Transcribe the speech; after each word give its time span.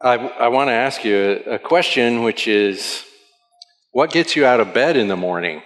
I, 0.00 0.14
I 0.14 0.48
want 0.48 0.68
to 0.68 0.74
ask 0.74 1.04
you 1.04 1.42
a, 1.46 1.54
a 1.54 1.58
question, 1.58 2.22
which 2.22 2.46
is 2.46 3.02
what 3.92 4.12
gets 4.12 4.36
you 4.36 4.44
out 4.44 4.60
of 4.60 4.74
bed 4.74 4.96
in 4.96 5.08
the 5.08 5.16
morning? 5.16 5.62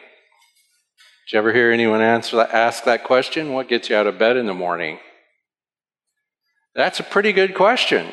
Did 1.26 1.32
you 1.32 1.38
ever 1.38 1.52
hear 1.52 1.72
anyone 1.72 2.00
answer 2.00 2.40
ask 2.40 2.84
that 2.84 3.02
question? 3.02 3.52
What 3.52 3.68
gets 3.68 3.90
you 3.90 3.96
out 3.96 4.06
of 4.06 4.18
bed 4.18 4.36
in 4.36 4.46
the 4.46 4.54
morning? 4.54 5.00
That's 6.76 7.00
a 7.00 7.02
pretty 7.02 7.32
good 7.32 7.56
question 7.56 8.12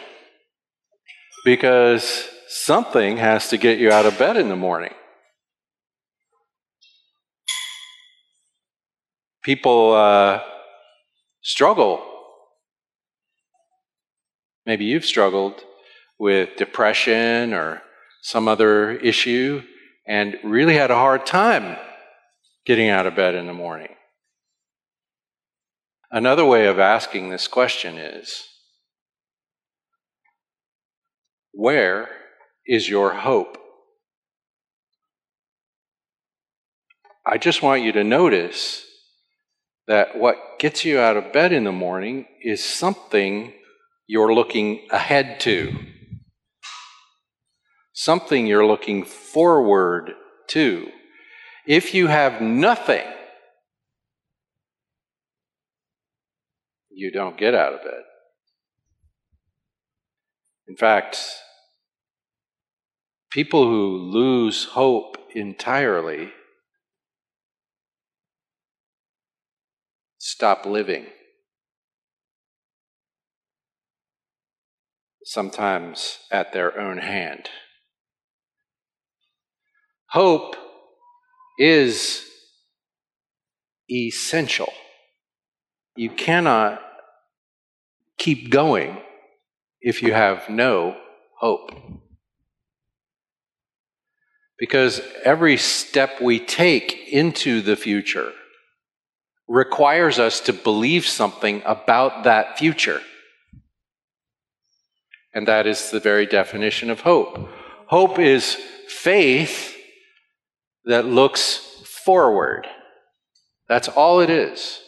because 1.46 2.28
something 2.48 3.18
has 3.18 3.50
to 3.50 3.58
get 3.58 3.78
you 3.78 3.92
out 3.92 4.08
of 4.08 4.18
bed 4.18 4.38
in 4.38 4.50
the 4.50 4.56
morning. 4.56 4.94
People 9.44 9.94
uh, 9.94 10.42
struggle. 11.42 12.04
Maybe 14.66 14.86
you've 14.86 15.06
struggled 15.06 15.64
with 16.20 16.56
depression 16.58 17.54
or 17.54 17.82
some 18.22 18.48
other 18.48 18.92
issue 18.92 19.62
and 20.08 20.38
really 20.44 20.76
had 20.76 20.92
a 20.92 20.96
hard 20.96 21.26
time 21.26 21.78
getting 22.66 22.90
out 22.90 23.06
of 23.06 23.16
bed 23.16 23.36
in 23.36 23.48
the 23.48 23.54
morning. 23.54 23.96
Another 26.12 26.46
way 26.46 26.68
of 26.68 26.80
asking 26.80 27.30
this 27.30 27.48
question 27.48 27.98
is 27.98 28.46
Where 31.52 32.10
is 32.66 32.90
your 32.90 33.14
hope? 33.14 33.58
I 37.26 37.38
just 37.38 37.62
want 37.62 37.82
you 37.82 37.92
to 37.92 38.04
notice 38.06 38.86
that 39.88 40.18
what 40.18 40.38
gets 40.60 40.86
you 40.86 41.00
out 41.00 41.18
of 41.18 41.34
bed 41.34 41.52
in 41.52 41.66
the 41.66 41.72
morning 41.72 42.26
is 42.42 42.64
something 42.64 43.54
you're 44.08 44.34
looking 44.34 44.88
ahead 44.92 45.40
to 45.42 45.78
something 47.98 48.46
you're 48.46 48.66
looking 48.66 49.04
forward 49.04 50.12
to. 50.46 50.88
If 51.66 51.96
you 51.96 52.06
have 52.06 52.42
nothing, 52.42 53.08
you 56.92 57.12
don't 57.12 57.40
get 57.40 57.56
out 57.56 57.74
of 57.74 57.82
bed. 57.82 58.04
In 60.68 60.78
fact, 60.78 61.18
people 63.32 63.66
who 63.68 63.98
lose 63.98 64.66
hope 64.66 65.18
entirely 65.34 66.30
stop 70.20 70.68
living. 70.68 71.08
Sometimes 75.24 76.20
at 76.32 76.54
their 76.54 76.80
own 76.80 77.00
hand. 77.00 77.50
Hope 80.10 80.56
is 81.60 82.24
essential. 83.90 84.72
You 85.96 86.10
cannot 86.10 86.82
keep 88.18 88.50
going 88.50 88.98
if 89.82 90.02
you 90.02 90.14
have 90.14 90.50
no 90.50 90.96
hope. 91.38 91.72
Because 94.58 95.02
every 95.24 95.58
step 95.58 96.22
we 96.22 96.40
take 96.40 97.10
into 97.10 97.62
the 97.62 97.76
future 97.76 98.32
requires 99.48 100.20
us 100.20 100.40
to 100.42 100.54
believe 100.54 101.06
something 101.06 101.62
about 101.66 102.24
that 102.24 102.58
future. 102.58 103.02
And 105.34 105.48
that 105.48 105.68
is 105.68 105.92
the 105.92 106.00
very 106.00 106.26
definition 106.26 106.90
of 106.90 107.02
hope. 107.02 107.50
Hope 107.88 108.20
is 108.20 108.56
faith 108.88 109.77
that 110.88 111.06
looks 111.06 111.58
forward. 112.06 112.66
That's 113.68 113.90
all 113.90 114.22
it 114.22 114.30
is. 114.30 114.80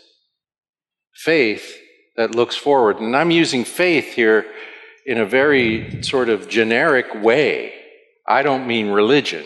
Faith 1.13 1.77
that 2.15 2.33
looks 2.33 2.55
forward. 2.55 2.99
And 2.99 3.15
I'm 3.15 3.31
using 3.31 3.65
faith 3.65 4.13
here 4.13 4.45
in 5.05 5.17
a 5.17 5.25
very 5.25 6.01
sort 6.01 6.29
of 6.29 6.47
generic 6.47 7.21
way. 7.21 7.73
I 8.25 8.43
don't 8.43 8.67
mean 8.67 8.89
religion. 8.89 9.45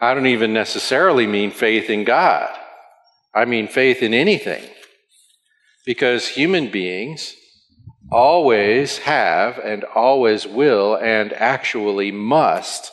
I 0.00 0.14
don't 0.14 0.26
even 0.26 0.52
necessarily 0.52 1.26
mean 1.26 1.50
faith 1.50 1.90
in 1.90 2.04
God. 2.04 2.54
I 3.34 3.44
mean 3.44 3.68
faith 3.68 4.02
in 4.02 4.14
anything. 4.14 4.64
Because 5.84 6.28
human 6.28 6.70
beings 6.70 7.34
always 8.10 8.98
have 8.98 9.58
and 9.58 9.84
always 9.84 10.46
will 10.46 10.96
and 10.96 11.32
actually 11.34 12.12
must 12.12 12.92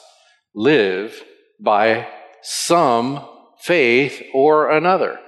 live 0.53 1.23
by 1.63 2.07
some 2.41 3.25
faith 3.61 4.21
or 4.33 4.69
another. 4.69 5.19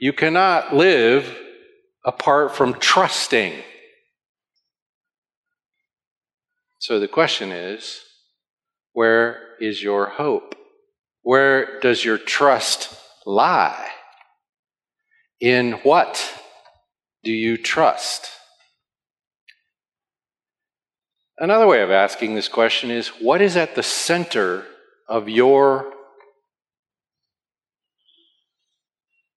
You 0.00 0.12
cannot 0.12 0.74
live 0.74 1.38
apart 2.04 2.56
from 2.56 2.74
trusting. 2.74 3.52
So 6.78 6.98
the 6.98 7.06
question 7.06 7.52
is 7.52 8.00
where 8.92 9.56
is 9.60 9.82
your 9.82 10.06
hope? 10.06 10.56
Where 11.22 11.78
does 11.80 12.04
your 12.04 12.18
trust 12.18 12.98
lie? 13.24 13.88
In 15.40 15.72
what 15.84 16.28
do 17.22 17.30
you 17.30 17.56
trust? 17.56 18.28
Another 21.42 21.66
way 21.66 21.82
of 21.82 21.90
asking 21.90 22.36
this 22.36 22.46
question 22.46 22.92
is 22.92 23.08
what 23.08 23.42
is 23.42 23.56
at 23.56 23.74
the 23.74 23.82
center 23.82 24.64
of 25.08 25.28
your 25.28 25.92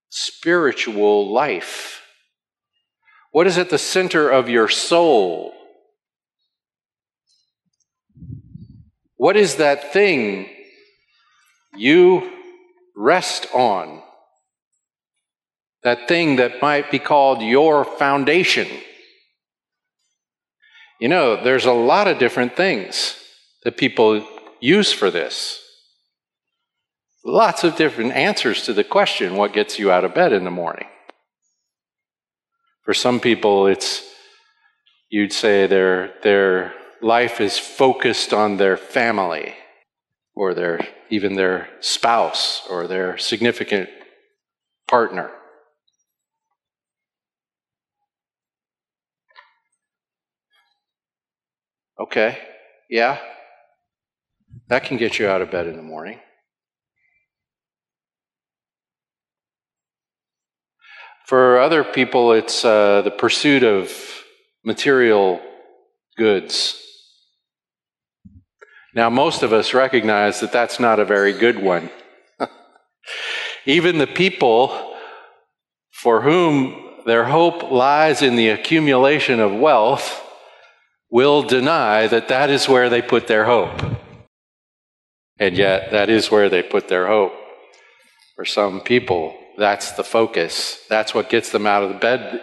spiritual 0.10 1.34
life? 1.34 2.04
What 3.32 3.48
is 3.48 3.58
at 3.58 3.72
the 3.72 3.80
center 3.80 4.30
of 4.30 4.50
your 4.50 4.68
soul? 4.70 5.56
What 9.16 9.36
is 9.36 9.56
that 9.56 9.92
thing 9.92 10.48
you 11.76 12.32
rest 12.96 13.48
on? 13.52 14.04
That 15.82 16.08
thing 16.08 16.36
that 16.36 16.62
might 16.62 16.92
be 16.92 17.00
called 17.00 17.42
your 17.42 17.84
foundation? 17.84 18.68
You 21.00 21.10
know, 21.10 21.44
there's 21.44 21.66
a 21.66 21.74
lot 21.74 22.08
of 22.08 22.20
different 22.20 22.56
things 22.56 23.16
that 23.64 23.78
people 23.78 24.26
use 24.60 24.92
for 24.92 25.12
this. 25.12 25.62
Lots 27.24 27.64
of 27.64 27.76
different 27.76 28.14
answers 28.14 28.64
to 28.64 28.74
the 28.74 28.84
question 28.84 29.36
what 29.36 29.54
gets 29.54 29.80
you 29.80 29.92
out 29.92 30.06
of 30.06 30.14
bed 30.14 30.32
in 30.32 30.44
the 30.44 30.52
morning? 30.52 30.88
For 32.84 32.94
some 32.94 33.20
people, 33.20 33.68
it's, 33.68 34.04
you'd 35.10 35.34
say 35.34 35.66
their, 35.66 36.14
their 36.22 36.74
life 37.02 37.42
is 37.42 37.58
focused 37.58 38.32
on 38.32 38.58
their 38.58 38.78
family 38.78 39.56
or 40.36 40.54
their, 40.54 40.80
even 41.10 41.34
their 41.34 41.68
spouse 41.80 42.62
or 42.70 42.88
their 42.88 43.18
significant 43.18 43.90
partner. 44.88 45.32
Okay, 51.98 52.38
yeah, 52.90 53.20
that 54.68 54.84
can 54.84 54.98
get 54.98 55.18
you 55.18 55.28
out 55.28 55.42
of 55.42 55.50
bed 55.50 55.68
in 55.68 55.78
the 55.78 55.82
morning. 55.82 56.20
For 61.26 61.60
other 61.60 61.84
people, 61.84 62.34
it's 62.34 62.66
uh, 62.66 63.02
the 63.02 63.12
pursuit 63.12 63.64
of 63.64 63.92
material 64.64 65.40
goods. 66.18 66.82
Now, 68.94 69.10
most 69.10 69.42
of 69.42 69.54
us 69.54 69.74
recognize 69.74 70.42
that 70.42 70.52
that's 70.52 70.80
not 70.80 71.00
a 71.00 71.06
very 71.06 71.34
good 71.34 71.62
one. 71.62 71.90
Even 73.66 73.98
the 74.00 74.08
people 74.08 74.96
for 75.92 76.22
whom 76.22 77.04
their 77.06 77.24
hope 77.24 77.72
lies 77.72 78.22
in 78.22 78.36
the 78.36 78.50
accumulation 78.50 79.40
of 79.40 79.54
wealth 79.54 80.25
will 81.16 81.44
deny 81.44 82.08
that 82.08 82.28
that 82.28 82.50
is 82.50 82.68
where 82.68 82.90
they 82.90 83.02
put 83.02 83.26
their 83.26 83.46
hope. 83.46 83.82
And 85.40 85.56
yet, 85.56 85.92
that 85.92 86.10
is 86.10 86.30
where 86.30 86.50
they 86.50 86.62
put 86.62 86.90
their 86.90 87.08
hope. 87.08 87.32
For 88.36 88.44
some 88.44 88.82
people, 88.82 89.34
that's 89.58 89.94
the 89.94 90.04
focus. 90.04 90.78
That's 90.90 91.14
what 91.14 91.30
gets 91.30 91.54
them 91.54 91.66
out 91.66 91.84
of 91.84 91.90
the 91.94 92.00
bed. 92.00 92.42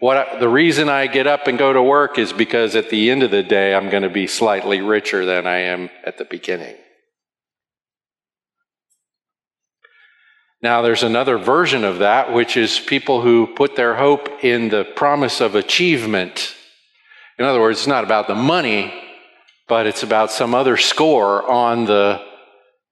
What 0.00 0.40
the 0.40 0.48
reason 0.48 0.88
I 0.88 1.08
get 1.08 1.26
up 1.26 1.46
and 1.46 1.58
go 1.58 1.74
to 1.74 1.82
work 1.82 2.18
is 2.18 2.32
because 2.32 2.74
at 2.74 2.88
the 2.88 3.10
end 3.10 3.22
of 3.22 3.30
the 3.30 3.42
day, 3.42 3.74
I'm 3.74 3.90
going 3.90 4.02
to 4.02 4.08
be 4.08 4.26
slightly 4.26 4.80
richer 4.80 5.26
than 5.26 5.46
I 5.46 5.58
am 5.58 5.90
at 6.06 6.16
the 6.16 6.24
beginning. 6.24 6.76
Now, 10.62 10.80
there's 10.80 11.02
another 11.02 11.36
version 11.36 11.84
of 11.84 11.98
that, 11.98 12.32
which 12.32 12.56
is 12.56 12.80
people 12.80 13.20
who 13.20 13.46
put 13.46 13.76
their 13.76 13.96
hope 13.96 14.42
in 14.42 14.70
the 14.70 14.84
promise 14.84 15.42
of 15.42 15.54
achievement 15.54 16.55
In 17.38 17.44
other 17.44 17.60
words, 17.60 17.78
it's 17.80 17.86
not 17.86 18.04
about 18.04 18.28
the 18.28 18.34
money, 18.34 18.92
but 19.68 19.86
it's 19.86 20.02
about 20.02 20.30
some 20.30 20.54
other 20.54 20.76
score 20.76 21.48
on 21.48 21.84
the 21.84 22.22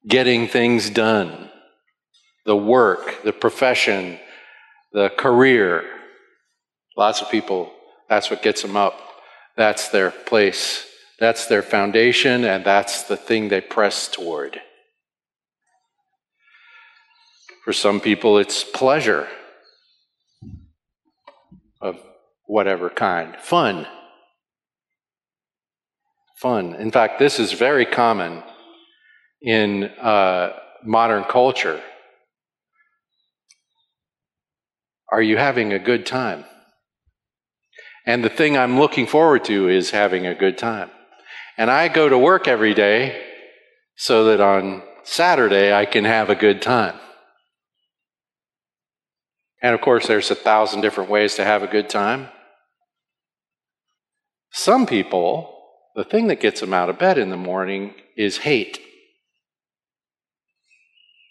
getting 0.06 0.48
things 0.48 0.90
done, 0.90 1.50
the 2.44 2.56
work, 2.56 3.22
the 3.24 3.32
profession, 3.32 4.18
the 4.92 5.08
career. 5.10 5.84
Lots 6.96 7.22
of 7.22 7.30
people, 7.30 7.72
that's 8.08 8.30
what 8.30 8.42
gets 8.42 8.62
them 8.62 8.76
up. 8.76 9.00
That's 9.56 9.88
their 9.88 10.10
place. 10.10 10.86
That's 11.18 11.46
their 11.46 11.62
foundation, 11.62 12.44
and 12.44 12.64
that's 12.64 13.04
the 13.04 13.16
thing 13.16 13.48
they 13.48 13.60
press 13.60 14.08
toward. 14.08 14.60
For 17.64 17.72
some 17.72 18.00
people, 18.00 18.36
it's 18.38 18.62
pleasure 18.62 19.28
of 21.80 21.98
whatever 22.46 22.90
kind, 22.90 23.36
fun. 23.36 23.86
Fun. 26.34 26.74
In 26.74 26.90
fact, 26.90 27.18
this 27.18 27.38
is 27.38 27.52
very 27.52 27.86
common 27.86 28.42
in 29.40 29.84
uh, 29.84 30.52
modern 30.84 31.24
culture. 31.24 31.80
Are 35.10 35.22
you 35.22 35.36
having 35.36 35.72
a 35.72 35.78
good 35.78 36.06
time? 36.06 36.44
And 38.06 38.24
the 38.24 38.28
thing 38.28 38.58
I'm 38.58 38.78
looking 38.78 39.06
forward 39.06 39.44
to 39.44 39.68
is 39.68 39.90
having 39.90 40.26
a 40.26 40.34
good 40.34 40.58
time. 40.58 40.90
And 41.56 41.70
I 41.70 41.88
go 41.88 42.08
to 42.08 42.18
work 42.18 42.48
every 42.48 42.74
day 42.74 43.24
so 43.96 44.24
that 44.24 44.40
on 44.40 44.82
Saturday 45.04 45.72
I 45.72 45.84
can 45.86 46.04
have 46.04 46.30
a 46.30 46.34
good 46.34 46.60
time. 46.60 46.98
And 49.62 49.74
of 49.74 49.80
course, 49.80 50.06
there's 50.06 50.30
a 50.30 50.34
thousand 50.34 50.82
different 50.82 51.08
ways 51.08 51.36
to 51.36 51.44
have 51.44 51.62
a 51.62 51.66
good 51.66 51.88
time. 51.88 52.28
Some 54.52 54.84
people, 54.84 55.53
the 55.94 56.04
thing 56.04 56.26
that 56.26 56.40
gets 56.40 56.60
them 56.60 56.74
out 56.74 56.90
of 56.90 56.98
bed 56.98 57.18
in 57.18 57.30
the 57.30 57.36
morning 57.36 57.94
is 58.16 58.38
hate. 58.38 58.80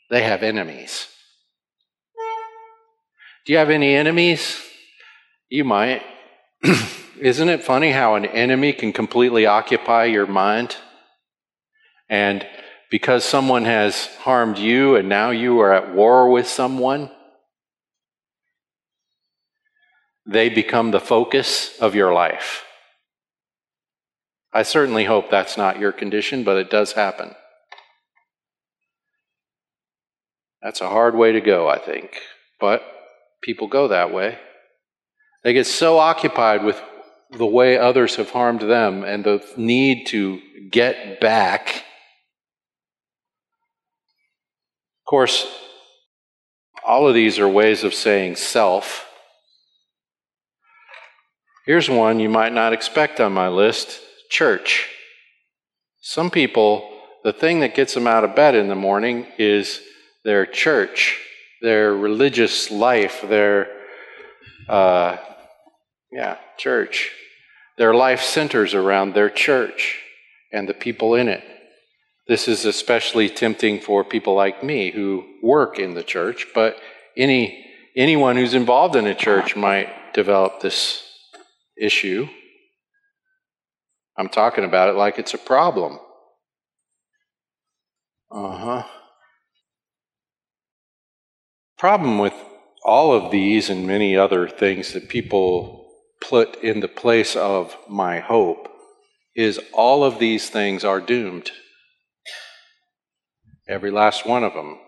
They 0.09 0.23
have 0.23 0.43
enemies. 0.43 1.07
Do 3.45 3.51
you 3.51 3.59
have 3.59 3.69
any 3.69 3.93
enemies? 3.93 4.61
You 5.49 5.65
might. 5.65 6.01
Isn't 7.19 7.49
it 7.49 7.63
funny 7.63 7.91
how 7.91 8.15
an 8.15 8.25
enemy 8.25 8.73
can 8.73 8.93
completely 8.93 9.45
occupy 9.45 10.05
your 10.05 10.27
mind? 10.27 10.77
And 12.09 12.45
because 12.89 13.25
someone 13.25 13.65
has 13.65 14.07
harmed 14.17 14.57
you 14.57 14.95
and 14.95 15.09
now 15.09 15.31
you 15.31 15.59
are 15.59 15.73
at 15.73 15.93
war 15.93 16.29
with 16.29 16.47
someone, 16.47 17.09
they 20.25 20.47
become 20.47 20.91
the 20.91 20.99
focus 20.99 21.77
of 21.79 21.95
your 21.95 22.13
life. 22.13 22.63
I 24.53 24.61
certainly 24.61 25.05
hope 25.05 25.31
that's 25.31 25.57
not 25.57 25.79
your 25.79 25.91
condition, 25.91 26.43
but 26.43 26.57
it 26.57 26.69
does 26.69 26.93
happen. 26.93 27.33
That's 30.61 30.79
a 30.79 30.89
hard 30.89 31.15
way 31.15 31.31
to 31.31 31.41
go, 31.41 31.67
I 31.67 31.79
think. 31.79 32.17
But 32.59 32.83
people 33.41 33.67
go 33.67 33.87
that 33.87 34.13
way. 34.13 34.37
They 35.43 35.53
get 35.53 35.65
so 35.65 35.97
occupied 35.97 36.63
with 36.63 36.81
the 37.31 37.47
way 37.47 37.77
others 37.77 38.15
have 38.17 38.29
harmed 38.29 38.61
them 38.61 39.03
and 39.03 39.23
the 39.23 39.43
need 39.57 40.05
to 40.07 40.39
get 40.69 41.19
back. 41.19 41.83
Of 45.01 45.09
course, 45.09 45.47
all 46.85 47.07
of 47.07 47.15
these 47.15 47.39
are 47.39 47.49
ways 47.49 47.83
of 47.83 47.93
saying 47.93 48.35
self. 48.35 49.09
Here's 51.65 51.89
one 51.89 52.19
you 52.19 52.29
might 52.29 52.53
not 52.53 52.71
expect 52.71 53.19
on 53.19 53.33
my 53.33 53.47
list 53.47 53.99
church. 54.33 54.89
Some 56.01 56.31
people, 56.31 56.89
the 57.23 57.31
thing 57.31 57.59
that 57.59 57.75
gets 57.75 57.93
them 57.93 58.07
out 58.07 58.23
of 58.23 58.35
bed 58.35 58.55
in 58.55 58.67
the 58.67 58.75
morning 58.75 59.27
is 59.37 59.79
their 60.25 60.47
church, 60.47 61.19
their 61.61 61.95
religious 61.95 62.71
life, 62.71 63.23
their, 63.29 63.67
uh, 64.67 65.17
yeah, 66.11 66.37
church. 66.57 67.11
Their 67.77 67.93
life 67.93 68.21
centers 68.21 68.73
around 68.73 69.13
their 69.13 69.29
church 69.29 69.99
and 70.51 70.67
the 70.67 70.73
people 70.73 71.13
in 71.13 71.27
it. 71.27 71.43
This 72.27 72.47
is 72.47 72.65
especially 72.65 73.29
tempting 73.29 73.81
for 73.81 74.03
people 74.03 74.33
like 74.33 74.63
me 74.63 74.89
who 74.89 75.25
work 75.43 75.77
in 75.77 75.93
the 75.93 76.03
church, 76.03 76.47
but 76.55 76.77
any 77.15 77.65
anyone 77.95 78.35
who's 78.35 78.55
involved 78.55 78.95
in 78.95 79.05
a 79.05 79.13
church 79.13 79.55
might 79.55 80.13
develop 80.13 80.59
this 80.59 81.03
issue. 81.77 82.27
I'm 84.17 84.29
talking 84.29 84.63
about 84.63 84.89
it 84.89 84.93
like 84.93 85.17
it's 85.17 85.33
a 85.33 85.39
problem. 85.39 85.99
Uh 88.31 88.57
huh. 88.57 88.83
Problem 91.77 92.19
with 92.19 92.33
all 92.83 93.13
of 93.13 93.31
these 93.31 93.69
and 93.69 93.87
many 93.87 94.15
other 94.15 94.47
things 94.47 94.93
that 94.93 95.09
people 95.09 95.89
put 96.21 96.61
in 96.63 96.79
the 96.79 96.87
place 96.87 97.35
of 97.35 97.75
my 97.89 98.19
hope 98.19 98.69
is 99.35 99.59
all 99.73 100.03
of 100.03 100.19
these 100.19 100.49
things 100.49 100.83
are 100.83 101.01
doomed. 101.01 101.51
Every 103.67 103.91
last 103.91 104.25
one 104.25 104.43
of 104.43 104.53
them. 104.53 104.79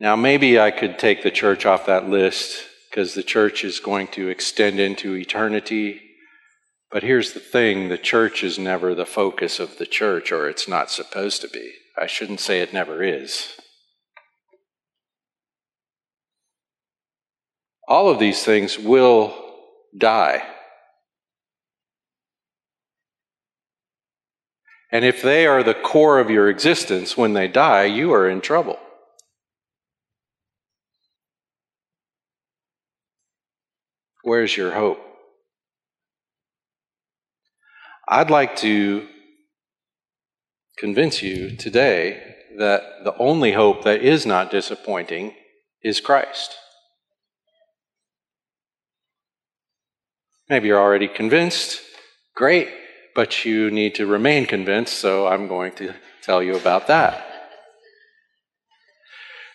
Now, 0.00 0.14
maybe 0.14 0.60
I 0.60 0.70
could 0.70 0.98
take 0.98 1.22
the 1.22 1.30
church 1.30 1.66
off 1.66 1.86
that 1.86 2.08
list 2.08 2.62
because 2.90 3.14
the 3.14 3.22
church 3.22 3.64
is 3.64 3.80
going 3.80 4.08
to 4.08 4.28
extend 4.28 4.78
into 4.78 5.14
eternity. 5.14 6.00
But 6.90 7.02
here's 7.02 7.32
the 7.32 7.40
thing 7.40 7.88
the 7.88 7.98
church 7.98 8.42
is 8.42 8.58
never 8.58 8.94
the 8.94 9.04
focus 9.04 9.60
of 9.60 9.76
the 9.78 9.86
church, 9.86 10.32
or 10.32 10.48
it's 10.48 10.66
not 10.66 10.90
supposed 10.90 11.42
to 11.42 11.48
be. 11.48 11.72
I 12.00 12.06
shouldn't 12.06 12.40
say 12.40 12.60
it 12.60 12.72
never 12.72 13.02
is. 13.02 13.58
All 17.86 18.08
of 18.08 18.18
these 18.18 18.42
things 18.44 18.78
will 18.78 19.34
die. 19.96 20.42
And 24.90 25.04
if 25.04 25.20
they 25.20 25.46
are 25.46 25.62
the 25.62 25.74
core 25.74 26.18
of 26.18 26.30
your 26.30 26.48
existence 26.48 27.16
when 27.16 27.34
they 27.34 27.48
die, 27.48 27.84
you 27.84 28.12
are 28.12 28.28
in 28.28 28.40
trouble. 28.40 28.78
Where's 34.22 34.56
your 34.56 34.72
hope? 34.72 35.07
I'd 38.10 38.30
like 38.30 38.56
to 38.56 39.06
convince 40.78 41.22
you 41.22 41.56
today 41.56 42.36
that 42.56 43.04
the 43.04 43.14
only 43.18 43.52
hope 43.52 43.84
that 43.84 44.00
is 44.00 44.24
not 44.24 44.50
disappointing 44.50 45.34
is 45.82 46.00
Christ. 46.00 46.54
Maybe 50.48 50.68
you're 50.68 50.80
already 50.80 51.08
convinced. 51.08 51.80
Great. 52.34 52.68
But 53.14 53.44
you 53.44 53.70
need 53.70 53.94
to 53.96 54.06
remain 54.06 54.46
convinced, 54.46 54.94
so 54.94 55.26
I'm 55.26 55.48
going 55.48 55.72
to 55.72 55.94
tell 56.22 56.42
you 56.42 56.56
about 56.56 56.86
that. 56.86 57.26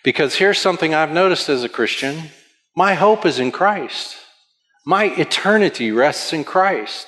Because 0.03 0.35
here's 0.35 0.59
something 0.59 0.93
I've 0.93 1.11
noticed 1.11 1.49
as 1.49 1.63
a 1.63 1.69
Christian 1.69 2.29
my 2.75 2.95
hope 2.95 3.25
is 3.25 3.39
in 3.39 3.51
Christ, 3.51 4.17
my 4.85 5.05
eternity 5.05 5.91
rests 5.91 6.33
in 6.33 6.43
Christ. 6.43 7.07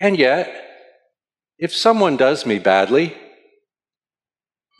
And 0.00 0.18
yet, 0.18 0.52
if 1.58 1.74
someone 1.74 2.16
does 2.16 2.44
me 2.44 2.58
badly, 2.58 3.16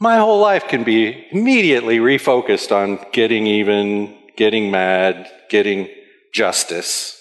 my 0.01 0.17
whole 0.17 0.41
life 0.41 0.69
can 0.69 0.85
be 0.85 1.27
immediately 1.31 1.99
refocused 1.99 2.73
on 2.75 3.05
getting 3.13 3.47
even, 3.47 4.19
getting 4.37 4.71
mad, 4.71 5.31
getting 5.49 5.89
justice. 6.33 7.21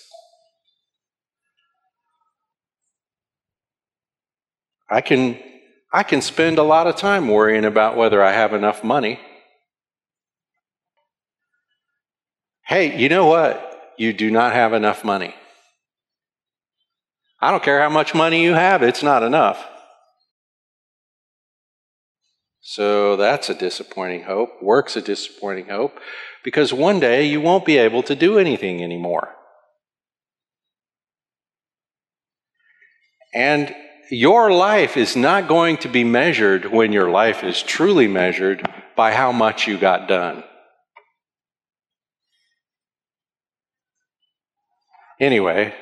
I 4.90 5.02
can, 5.02 5.40
I 5.94 6.04
can 6.04 6.22
spend 6.22 6.58
a 6.58 6.64
lot 6.64 6.88
of 6.88 6.96
time 6.96 7.28
worrying 7.28 7.66
about 7.66 7.96
whether 7.96 8.24
I 8.24 8.32
have 8.32 8.54
enough 8.54 8.84
money. 8.84 9.20
Hey, 12.66 13.00
you 13.00 13.10
know 13.10 13.26
what? 13.26 13.94
You 13.98 14.14
do 14.14 14.32
not 14.32 14.54
have 14.54 14.74
enough 14.74 15.04
money. 15.04 15.36
I 17.44 17.52
don't 17.52 17.62
care 17.62 17.82
how 17.82 17.90
much 17.90 18.16
money 18.16 18.42
you 18.42 18.54
have, 18.54 18.84
it's 18.84 19.04
not 19.04 19.22
enough. 19.22 19.68
So 22.62 23.18
that's 23.18 23.50
a 23.50 23.54
disappointing 23.54 24.24
hope. 24.24 24.64
Work's 24.64 24.96
a 24.96 25.02
disappointing 25.02 25.68
hope 25.68 26.00
because 26.42 26.72
one 26.72 27.02
day 27.02 27.28
you 27.28 27.42
won't 27.42 27.66
be 27.66 27.78
able 27.78 28.02
to 28.04 28.16
do 28.16 28.40
anything 28.40 28.82
anymore. 28.82 29.36
And 33.34 33.76
your 34.10 34.50
life 34.50 34.96
is 34.96 35.18
not 35.18 35.50
going 35.50 35.76
to 35.80 35.90
be 35.90 36.06
measured 36.06 36.72
when 36.72 36.94
your 36.94 37.12
life 37.12 37.44
is 37.44 37.62
truly 37.62 38.08
measured 38.08 38.66
by 38.96 39.12
how 39.12 39.34
much 39.34 39.68
you 39.68 39.78
got 39.78 40.08
done. 40.08 40.46
Anyway, 45.20 45.74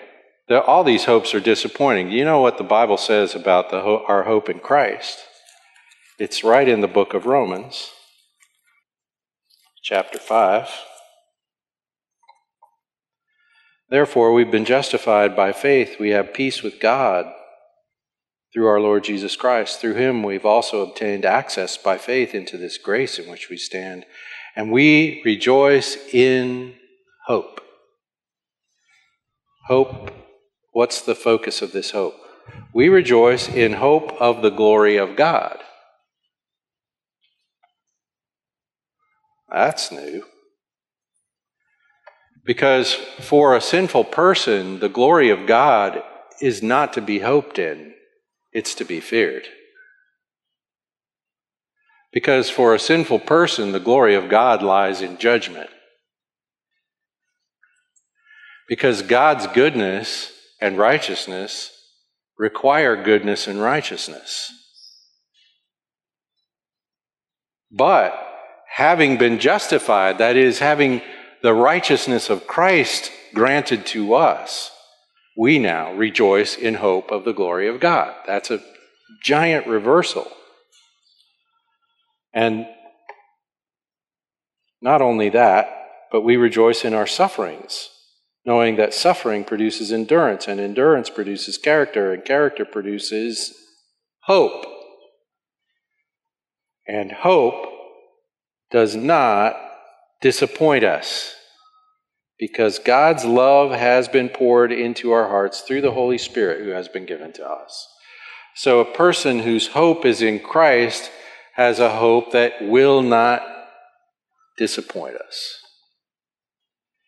all 0.51 0.83
these 0.83 1.05
hopes 1.05 1.33
are 1.33 1.39
disappointing. 1.39 2.11
You 2.11 2.25
know 2.25 2.41
what 2.41 2.57
the 2.57 2.63
Bible 2.63 2.97
says 2.97 3.35
about 3.35 3.69
the 3.69 3.81
our 3.81 4.23
hope 4.23 4.49
in 4.49 4.59
Christ? 4.59 5.19
It's 6.19 6.43
right 6.43 6.67
in 6.67 6.81
the 6.81 6.87
book 6.87 7.13
of 7.13 7.25
Romans, 7.25 7.91
chapter 9.83 10.19
5. 10.19 10.69
Therefore, 13.89 14.31
we've 14.33 14.51
been 14.51 14.65
justified 14.65 15.35
by 15.35 15.51
faith. 15.51 15.99
We 15.99 16.09
have 16.09 16.33
peace 16.33 16.63
with 16.63 16.79
God 16.79 17.25
through 18.53 18.67
our 18.67 18.79
Lord 18.79 19.03
Jesus 19.03 19.35
Christ. 19.35 19.79
Through 19.79 19.95
him, 19.95 20.23
we've 20.23 20.45
also 20.45 20.81
obtained 20.81 21.25
access 21.25 21.77
by 21.77 21.97
faith 21.97 22.33
into 22.33 22.57
this 22.57 22.77
grace 22.77 23.19
in 23.19 23.29
which 23.29 23.49
we 23.49 23.57
stand. 23.57 24.05
And 24.55 24.71
we 24.71 25.21
rejoice 25.25 25.97
in 26.13 26.75
hope. 27.25 27.61
Hope 29.67 30.11
What's 30.71 31.01
the 31.01 31.15
focus 31.15 31.61
of 31.61 31.71
this 31.71 31.91
hope? 31.91 32.15
We 32.73 32.89
rejoice 32.89 33.49
in 33.49 33.73
hope 33.73 34.13
of 34.21 34.41
the 34.41 34.49
glory 34.49 34.97
of 34.97 35.15
God. 35.15 35.57
That's 39.51 39.91
new. 39.91 40.23
Because 42.43 42.93
for 42.93 43.55
a 43.55 43.61
sinful 43.61 44.05
person, 44.05 44.79
the 44.79 44.89
glory 44.89 45.29
of 45.29 45.45
God 45.45 46.01
is 46.41 46.63
not 46.63 46.93
to 46.93 47.01
be 47.01 47.19
hoped 47.19 47.59
in, 47.59 47.93
it's 48.51 48.73
to 48.75 48.85
be 48.85 48.99
feared. 48.99 49.47
Because 52.11 52.49
for 52.49 52.73
a 52.73 52.79
sinful 52.79 53.19
person, 53.19 53.71
the 53.71 53.79
glory 53.79 54.15
of 54.15 54.29
God 54.29 54.63
lies 54.63 55.01
in 55.01 55.17
judgment. 55.17 55.69
Because 58.67 59.01
God's 59.01 59.47
goodness 59.47 60.31
and 60.61 60.77
righteousness 60.77 61.71
require 62.37 63.01
goodness 63.01 63.47
and 63.47 63.61
righteousness. 63.61 64.51
But 67.71 68.13
having 68.67 69.17
been 69.17 69.39
justified, 69.39 70.17
that 70.19 70.35
is, 70.35 70.59
having 70.59 71.01
the 71.41 71.53
righteousness 71.53 72.29
of 72.29 72.47
Christ 72.47 73.11
granted 73.33 73.85
to 73.87 74.13
us, 74.13 74.71
we 75.37 75.59
now 75.59 75.93
rejoice 75.93 76.55
in 76.55 76.75
hope 76.75 77.11
of 77.11 77.25
the 77.25 77.33
glory 77.33 77.67
of 77.67 77.79
God. 77.79 78.13
That's 78.27 78.51
a 78.51 78.61
giant 79.23 79.67
reversal. 79.67 80.27
And 82.33 82.67
not 84.81 85.01
only 85.01 85.29
that, 85.29 85.69
but 86.11 86.21
we 86.21 86.37
rejoice 86.37 86.83
in 86.83 86.93
our 86.93 87.07
sufferings 87.07 87.89
knowing 88.45 88.75
that 88.75 88.93
suffering 88.93 89.43
produces 89.43 89.91
endurance, 89.91 90.47
and 90.47 90.59
endurance 90.59 91.09
produces 91.09 91.57
character, 91.57 92.13
and 92.13 92.25
character 92.25 92.65
produces 92.65 93.53
hope. 94.23 94.65
And 96.87 97.11
hope 97.11 97.67
does 98.71 98.95
not 98.95 99.55
disappoint 100.21 100.83
us 100.83 101.35
because 102.39 102.79
God's 102.79 103.23
love 103.23 103.71
has 103.71 104.07
been 104.07 104.27
poured 104.27 104.71
into 104.71 105.11
our 105.11 105.27
hearts 105.27 105.61
through 105.61 105.81
the 105.81 105.91
Holy 105.91 106.17
Spirit 106.17 106.63
who 106.63 106.71
has 106.71 106.87
been 106.87 107.05
given 107.05 107.31
to 107.33 107.47
us. 107.47 107.87
So 108.55 108.79
a 108.79 108.93
person 108.93 109.39
whose 109.39 109.67
hope 109.67 110.05
is 110.05 110.23
in 110.23 110.39
Christ 110.39 111.11
has 111.55 111.79
a 111.79 111.97
hope 111.97 112.31
that 112.31 112.53
will 112.61 113.03
not 113.03 113.43
disappoint 114.57 115.15
us. 115.15 115.60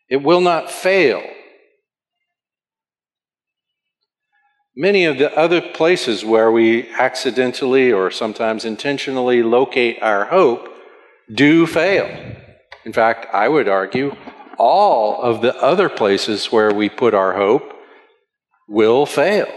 It 0.10 0.18
will 0.18 0.42
not 0.42 0.70
fail. 0.70 1.24
Many 4.76 5.06
of 5.06 5.20
the 5.20 5.36
other 5.38 5.62
places 5.62 6.26
where 6.26 6.52
we 6.52 6.90
accidentally 6.94 7.92
or 7.92 8.10
sometimes 8.10 8.66
intentionally 8.66 9.44
locate 9.44 10.02
our 10.02 10.26
hope 10.26 10.68
do 11.32 11.68
fail. 11.68 12.08
In 12.84 12.92
fact, 12.92 13.28
I 13.34 13.48
would 13.48 13.68
argue 13.68 14.16
all 14.58 15.22
of 15.22 15.42
the 15.42 15.56
other 15.62 15.90
places 15.90 16.52
where 16.52 16.74
we 16.74 16.90
put 16.90 17.14
our 17.14 17.34
hope 17.34 17.74
will 18.68 19.06
fail. 19.06 19.48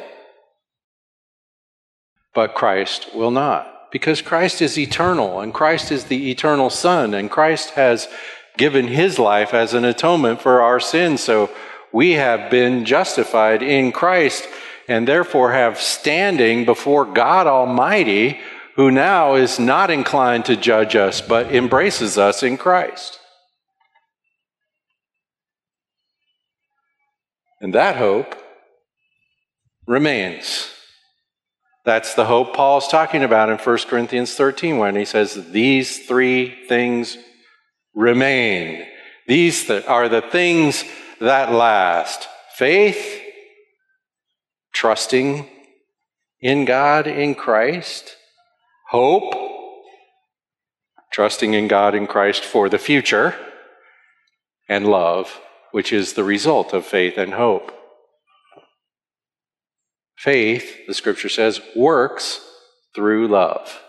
But 2.34 2.54
Christ 2.54 3.14
will 3.14 3.30
not. 3.30 3.90
Because 3.90 4.20
Christ 4.20 4.60
is 4.60 4.78
eternal, 4.78 5.40
and 5.40 5.54
Christ 5.54 5.90
is 5.90 6.04
the 6.04 6.30
eternal 6.30 6.68
Son, 6.68 7.14
and 7.14 7.30
Christ 7.30 7.70
has 7.70 8.08
given 8.56 8.88
his 8.88 9.18
life 9.18 9.54
as 9.54 9.74
an 9.74 9.84
atonement 9.84 10.40
for 10.40 10.60
our 10.60 10.80
sins. 10.80 11.22
So 11.22 11.50
we 11.92 12.12
have 12.12 12.50
been 12.50 12.84
justified 12.84 13.62
in 13.62 13.92
Christ 13.92 14.48
and 14.88 15.06
therefore 15.06 15.52
have 15.52 15.80
standing 15.80 16.64
before 16.64 17.04
God 17.04 17.46
Almighty, 17.46 18.38
who 18.76 18.90
now 18.90 19.34
is 19.34 19.58
not 19.58 19.90
inclined 19.90 20.44
to 20.46 20.56
judge 20.56 20.94
us, 20.94 21.20
but 21.20 21.54
embraces 21.54 22.18
us 22.18 22.42
in 22.42 22.56
Christ. 22.56 23.18
And 27.60 27.74
that 27.74 27.96
hope 27.96 28.36
remains. 29.86 30.70
That's 31.84 32.14
the 32.14 32.26
hope 32.26 32.54
Paul's 32.54 32.88
talking 32.88 33.22
about 33.22 33.48
in 33.48 33.58
1 33.58 33.78
Corinthians 33.88 34.34
13 34.34 34.78
when 34.78 34.96
he 34.96 35.04
says, 35.04 35.50
These 35.52 36.06
three 36.06 36.66
things 36.66 37.16
remain. 37.96 38.86
These 39.26 39.66
th- 39.66 39.86
are 39.86 40.08
the 40.08 40.20
things 40.20 40.84
that 41.18 41.50
last 41.50 42.28
faith, 42.54 43.22
trusting 44.72 45.48
in 46.40 46.64
God 46.66 47.08
in 47.08 47.34
Christ, 47.34 48.14
hope, 48.90 49.34
trusting 51.10 51.54
in 51.54 51.66
God 51.66 51.94
in 51.94 52.06
Christ 52.06 52.44
for 52.44 52.68
the 52.68 52.78
future, 52.78 53.34
and 54.68 54.86
love, 54.86 55.40
which 55.72 55.92
is 55.92 56.12
the 56.12 56.24
result 56.24 56.72
of 56.72 56.84
faith 56.84 57.16
and 57.16 57.32
hope. 57.32 57.72
Faith, 60.18 60.86
the 60.86 60.94
scripture 60.94 61.28
says, 61.28 61.60
works 61.74 62.40
through 62.94 63.28
love. 63.28 63.80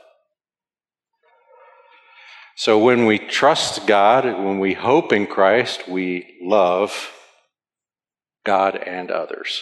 So 2.60 2.80
when 2.80 3.06
we 3.06 3.20
trust 3.20 3.86
God, 3.86 4.26
when 4.26 4.58
we 4.58 4.74
hope 4.74 5.14
in 5.14 5.28
Christ, 5.28 5.88
we 5.88 6.40
love 6.42 7.12
God 8.44 8.76
and 8.76 9.12
others. 9.12 9.62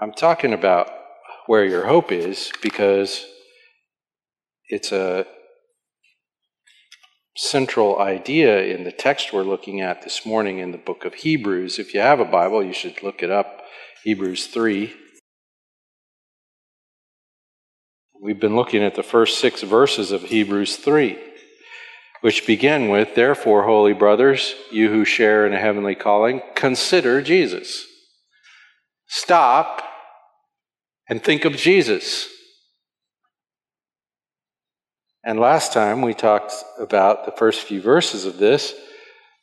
I'm 0.00 0.12
talking 0.12 0.52
about 0.52 0.88
where 1.46 1.64
your 1.64 1.86
hope 1.86 2.12
is 2.12 2.52
because 2.62 3.26
it's 4.68 4.92
a 4.92 5.26
central 7.36 7.98
idea 7.98 8.62
in 8.66 8.84
the 8.84 8.92
text 8.92 9.32
we're 9.32 9.42
looking 9.42 9.80
at 9.80 10.02
this 10.02 10.24
morning 10.24 10.60
in 10.60 10.70
the 10.70 10.78
book 10.78 11.04
of 11.04 11.12
Hebrews. 11.12 11.80
If 11.80 11.92
you 11.92 11.98
have 11.98 12.20
a 12.20 12.24
Bible, 12.24 12.62
you 12.62 12.72
should 12.72 13.02
look 13.02 13.20
it 13.20 13.32
up, 13.32 13.62
Hebrews 14.04 14.46
3. 14.46 14.94
We've 18.20 18.40
been 18.40 18.56
looking 18.56 18.82
at 18.82 18.96
the 18.96 19.04
first 19.04 19.38
six 19.38 19.62
verses 19.62 20.10
of 20.10 20.24
Hebrews 20.24 20.76
3, 20.76 21.16
which 22.20 22.48
begin 22.48 22.88
with 22.88 23.14
Therefore, 23.14 23.62
holy 23.62 23.92
brothers, 23.92 24.56
you 24.72 24.90
who 24.90 25.04
share 25.04 25.46
in 25.46 25.52
a 25.52 25.58
heavenly 25.58 25.94
calling, 25.94 26.42
consider 26.56 27.22
Jesus. 27.22 27.86
Stop 29.06 29.84
and 31.08 31.22
think 31.22 31.44
of 31.44 31.56
Jesus. 31.56 32.28
And 35.22 35.38
last 35.38 35.72
time 35.72 36.02
we 36.02 36.12
talked 36.12 36.52
about 36.80 37.24
the 37.24 37.32
first 37.32 37.62
few 37.62 37.80
verses 37.80 38.24
of 38.24 38.38
this, 38.38 38.74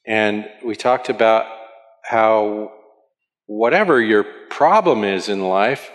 and 0.06 0.50
we 0.66 0.76
talked 0.76 1.08
about 1.08 1.46
how 2.04 2.74
whatever 3.46 4.02
your 4.02 4.26
problem 4.50 5.06
is 5.06 5.30
in 5.30 5.48
life, 5.48 5.90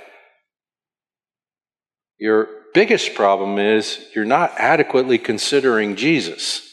your 2.19 2.60
biggest 2.75 3.15
problem 3.15 3.59
is 3.59 3.99
you're 4.15 4.25
not 4.25 4.53
adequately 4.57 5.19
considering 5.19 5.97
Jesus. 5.97 6.67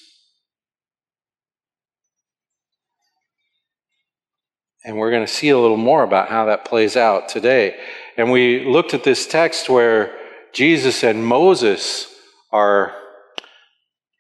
And 4.83 4.97
we're 4.97 5.11
going 5.11 5.25
to 5.25 5.31
see 5.31 5.49
a 5.49 5.59
little 5.59 5.77
more 5.77 6.03
about 6.03 6.29
how 6.29 6.45
that 6.45 6.63
plays 6.63 6.95
out 6.95 7.27
today. 7.27 7.75
And 8.15 8.31
we 8.31 8.65
looked 8.65 8.93
at 8.93 9.03
this 9.03 9.27
text 9.27 9.69
where 9.69 10.17
Jesus 10.53 11.03
and 11.03 11.25
Moses 11.25 12.07
are 12.51 12.95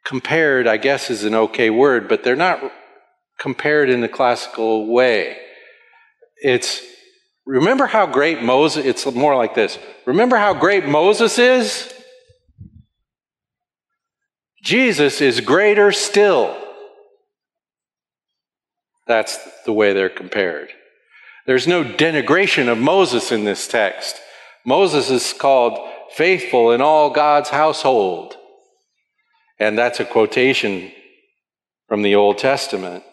compared, 0.05 0.67
I 0.67 0.77
guess 0.77 1.09
is 1.09 1.23
an 1.23 1.35
okay 1.35 1.69
word, 1.69 2.09
but 2.09 2.23
they're 2.23 2.35
not 2.35 2.71
compared 3.39 3.89
in 3.89 4.01
the 4.01 4.09
classical 4.09 4.87
way. 4.87 5.37
It's 6.37 6.81
Remember 7.47 7.85
how 7.85 8.05
great 8.05 8.43
Moses, 8.43 8.85
it's 8.85 9.05
more 9.05 9.35
like 9.35 9.55
this. 9.55 9.79
Remember 10.05 10.35
how 10.35 10.53
great 10.53 10.85
Moses 10.85 11.39
is? 11.39 11.93
Jesus 14.61 15.21
is 15.21 15.39
greater 15.39 15.93
still. 15.93 16.57
That's 19.07 19.39
the 19.65 19.71
way 19.71 19.93
they're 19.93 20.09
compared. 20.09 20.71
There's 21.45 21.67
no 21.67 21.85
denigration 21.85 22.67
of 22.67 22.77
Moses 22.77 23.31
in 23.31 23.45
this 23.45 23.65
text. 23.65 24.19
Moses 24.65 25.09
is 25.09 25.31
called 25.31 25.79
faithful 26.11 26.73
in 26.73 26.81
all 26.81 27.09
God's 27.09 27.49
household. 27.49 28.35
And 29.57 29.77
that's 29.77 30.01
a 30.01 30.05
quotation 30.05 30.91
from 31.87 32.01
the 32.01 32.15
Old 32.15 32.39
Testament 32.39 33.05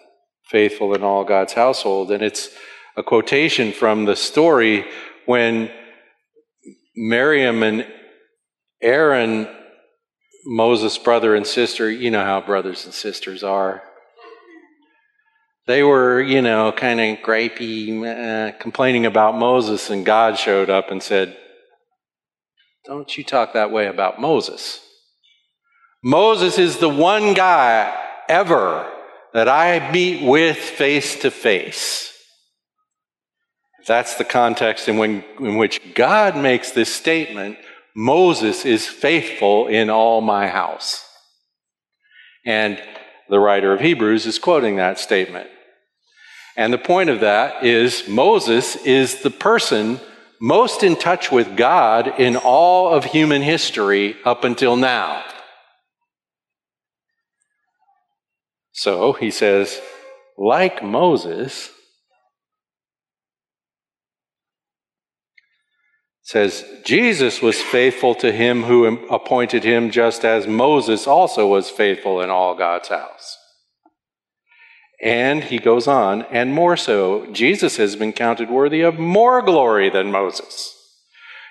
faithful 0.49 0.93
in 0.93 1.05
all 1.05 1.23
God's 1.23 1.53
household. 1.53 2.11
And 2.11 2.23
it's 2.23 2.49
a 2.97 3.03
quotation 3.03 3.73
from 3.73 4.05
the 4.05 4.17
story 4.17 4.85
when 5.27 5.71
Miriam 6.97 7.63
and 7.63 7.87
Aaron, 8.81 9.49
Moses' 10.45 10.99
brother 10.99 11.35
and 11.35 11.47
sister, 11.47 11.91
you 11.91 12.11
know 12.11 12.25
how 12.25 12.41
brothers 12.41 12.85
and 12.85 12.95
sisters 12.95 13.43
are. 13.43 13.83
They 15.67 15.83
were, 15.83 16.21
you 16.21 16.43
know, 16.43 16.73
kind 16.73 17.01
of 17.01 17.19
gripey, 17.25 18.05
uh, 18.05 18.53
complaining 18.59 19.07
about 19.07 19.39
Moses, 19.39 19.89
and 19.89 20.05
God 20.05 20.39
showed 20.39 20.69
up 20.69 20.91
and 20.91 21.03
said, 21.03 21.37
Don't 22.85 23.17
you 23.17 23.25
talk 23.25 23.55
that 23.55 23.71
way 23.71 23.87
about 23.87 24.21
Moses. 24.21 24.81
Moses 26.03 26.59
is 26.59 26.77
the 26.77 26.89
one 26.89 27.33
guy 27.33 27.97
ever 28.29 28.91
that 29.33 29.49
I 29.49 29.91
meet 29.91 30.23
with 30.23 30.59
face 30.59 31.21
to 31.21 31.31
face. 31.31 32.14
That's 33.87 34.17
the 34.17 34.25
context 34.25 34.89
in, 34.89 34.97
when, 34.97 35.25
in 35.39 35.57
which 35.57 35.95
God 35.95 36.37
makes 36.37 36.71
this 36.71 36.95
statement 36.95 37.59
Moses 37.95 38.65
is 38.65 38.89
faithful 38.89 39.69
in 39.69 39.89
all 39.89 40.21
my 40.21 40.49
house. 40.49 41.07
And 42.45 42.83
the 43.29 43.39
writer 43.39 43.73
of 43.73 43.81
Hebrews 43.81 44.27
is 44.27 44.39
quoting 44.39 44.77
that 44.77 44.99
statement. 44.99 45.49
And 46.57 46.73
the 46.73 46.79
point 46.79 47.11
of 47.11 47.21
that 47.21 47.65
is 47.65 48.09
Moses 48.09 48.77
is 48.77 49.23
the 49.23 49.31
person 49.31 50.01
most 50.41 50.83
in 50.83 50.97
touch 50.97 51.31
with 51.31 51.57
God 51.57 52.19
in 52.19 52.37
all 52.37 52.93
of 52.93 53.05
human 53.05 53.43
history 53.43 54.17
up 54.25 54.45
until 54.45 54.77
now. 54.77 55.25
So 58.73 59.13
he 59.13 59.31
says, 59.31 59.81
like 60.37 60.83
Moses, 60.83 61.71
says 66.25 66.65
Jesus 66.85 67.43
was 67.43 67.61
faithful 67.61 68.15
to 68.17 68.33
him 68.33 68.63
who 68.63 68.87
appointed 69.09 69.63
him 69.63 69.91
just 69.91 70.25
as 70.25 70.47
Moses 70.47 71.07
also 71.07 71.47
was 71.47 71.69
faithful 71.69 72.23
in 72.23 72.31
all 72.31 72.57
God's 72.57 72.89
house. 72.89 73.37
And 75.03 75.45
he 75.45 75.59
goes 75.59 75.87
on, 75.87 76.23
and 76.23 76.55
more 76.55 76.79
so, 76.79 77.27
Jesus 77.31 77.77
has 77.77 77.95
been 77.95 78.15
counted 78.15 78.49
worthy 78.49 78.81
of 78.81 78.99
more 78.99 79.43
glory 79.43 79.91
than 79.91 80.11
Moses. 80.11 80.75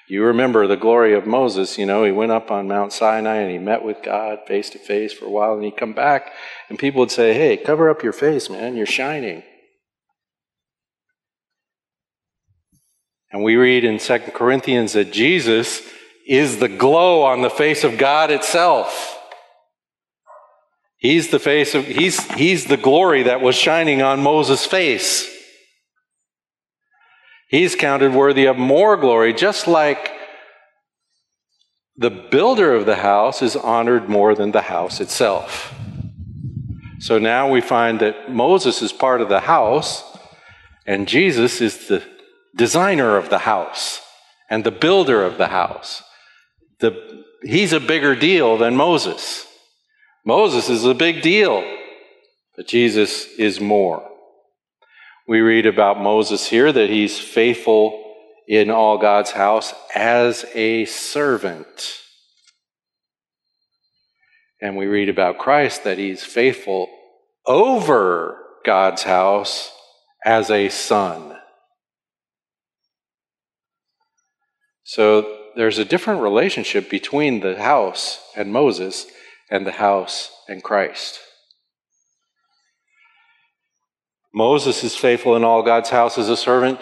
You 0.08 0.24
remember 0.24 0.66
the 0.66 0.76
glory 0.76 1.14
of 1.14 1.28
Moses, 1.28 1.78
you 1.78 1.86
know, 1.86 2.04
he 2.04 2.12
went 2.12 2.32
up 2.32 2.50
on 2.50 2.68
Mount 2.68 2.92
Sinai 2.92 3.36
and 3.36 3.52
he 3.52 3.60
met 3.60 3.84
with 3.84 4.02
God 4.02 4.40
face 4.48 4.72
to 4.72 4.80
face 4.80 5.14
for 5.14 5.26
a 5.26 5.30
while 5.30 5.54
and 5.54 5.64
he'd 5.64 5.78
come 5.78 5.94
back 5.94 6.34
and 6.68 6.80
people 6.80 7.00
would 7.00 7.12
say, 7.12 7.34
Hey, 7.34 7.58
cover 7.58 7.90
up 7.90 8.04
your 8.04 8.12
face, 8.12 8.50
man, 8.50 8.76
you're 8.76 8.86
shining. 8.86 9.44
And 13.34 13.44
we 13.44 13.56
read 13.56 13.84
in 13.84 13.98
2 13.98 14.20
Corinthians 14.36 14.94
that 14.94 15.12
Jesus 15.12 15.82
is 16.28 16.60
the 16.60 16.70
glow 16.70 17.24
on 17.24 17.42
the 17.42 17.50
face 17.50 17.84
of 17.84 17.98
God 17.98 18.30
itself. 18.30 19.20
He's 20.98 21.32
the 21.32 21.40
face 21.40 21.74
of 21.74 21.86
he's 21.86 22.24
he's 22.34 22.66
the 22.66 22.78
glory 22.78 23.24
that 23.24 23.42
was 23.42 23.56
shining 23.56 24.04
on 24.04 24.22
Moses' 24.22 24.66
face. 24.66 25.30
He's 27.50 27.76
counted 27.76 28.14
worthy 28.14 28.46
of 28.46 28.58
more 28.58 28.96
glory, 28.98 29.34
just 29.34 29.68
like 29.68 30.12
the 31.98 32.12
builder 32.12 32.74
of 32.74 32.86
the 32.86 32.96
house 32.98 33.42
is 33.42 33.56
honored 33.56 34.08
more 34.08 34.34
than 34.36 34.52
the 34.52 34.62
house 34.62 35.02
itself. 35.02 35.74
So 37.00 37.18
now 37.20 37.50
we 37.50 37.62
find 37.62 38.00
that 38.00 38.32
Moses 38.32 38.82
is 38.82 38.94
part 38.94 39.22
of 39.22 39.28
the 39.28 39.42
house, 39.42 40.04
and 40.86 41.08
Jesus 41.08 41.60
is 41.60 41.88
the 41.88 42.13
designer 42.56 43.18
of 43.18 43.30
the 43.30 43.40
house 43.40 44.02
and 44.50 44.64
the 44.64 44.72
builder 44.72 45.24
of 45.24 45.38
the 45.38 45.48
house. 45.48 46.04
The, 46.80 47.24
he's 47.44 47.74
a 47.74 47.80
bigger 47.80 48.16
deal 48.16 48.58
than 48.58 48.76
Moses. 48.76 49.48
Moses 50.26 50.70
is 50.70 50.86
a 50.86 50.94
big 50.94 51.22
deal, 51.22 51.64
but 52.56 52.68
Jesus 52.68 53.26
is 53.38 53.60
more. 53.60 54.10
We 55.28 55.40
read 55.40 55.66
about 55.66 56.02
Moses 56.02 56.48
here 56.48 56.72
that 56.72 56.90
he's 56.90 57.18
faithful 57.18 58.00
in 58.48 58.70
all 58.70 58.98
God's 58.98 59.32
house 59.32 59.74
as 59.96 60.46
a 60.54 60.86
servant. 60.86 62.00
And 64.62 64.78
we 64.78 64.86
read 64.86 65.10
about 65.10 65.40
Christ 65.40 65.84
that 65.84 65.98
he's 65.98 66.24
faithful 66.24 66.88
over 67.46 68.38
God's 68.66 69.04
house 69.04 69.72
as 70.26 70.50
a 70.50 70.70
son. 70.70 71.33
So 74.84 75.38
there's 75.56 75.78
a 75.78 75.86
different 75.86 76.22
relationship 76.22 76.90
between 76.90 77.40
the 77.40 77.58
house 77.58 78.20
and 78.36 78.52
Moses 78.52 79.08
and 79.50 79.66
the 79.66 79.72
house 79.72 80.32
and 80.48 80.64
Christ. 80.64 81.20
Moses 84.34 84.84
is 84.84 84.96
faithful 84.96 85.36
in 85.36 85.44
all 85.44 85.62
God's 85.62 85.92
house 85.92 86.18
as 86.18 86.28
a 86.28 86.38
servant 86.38 86.80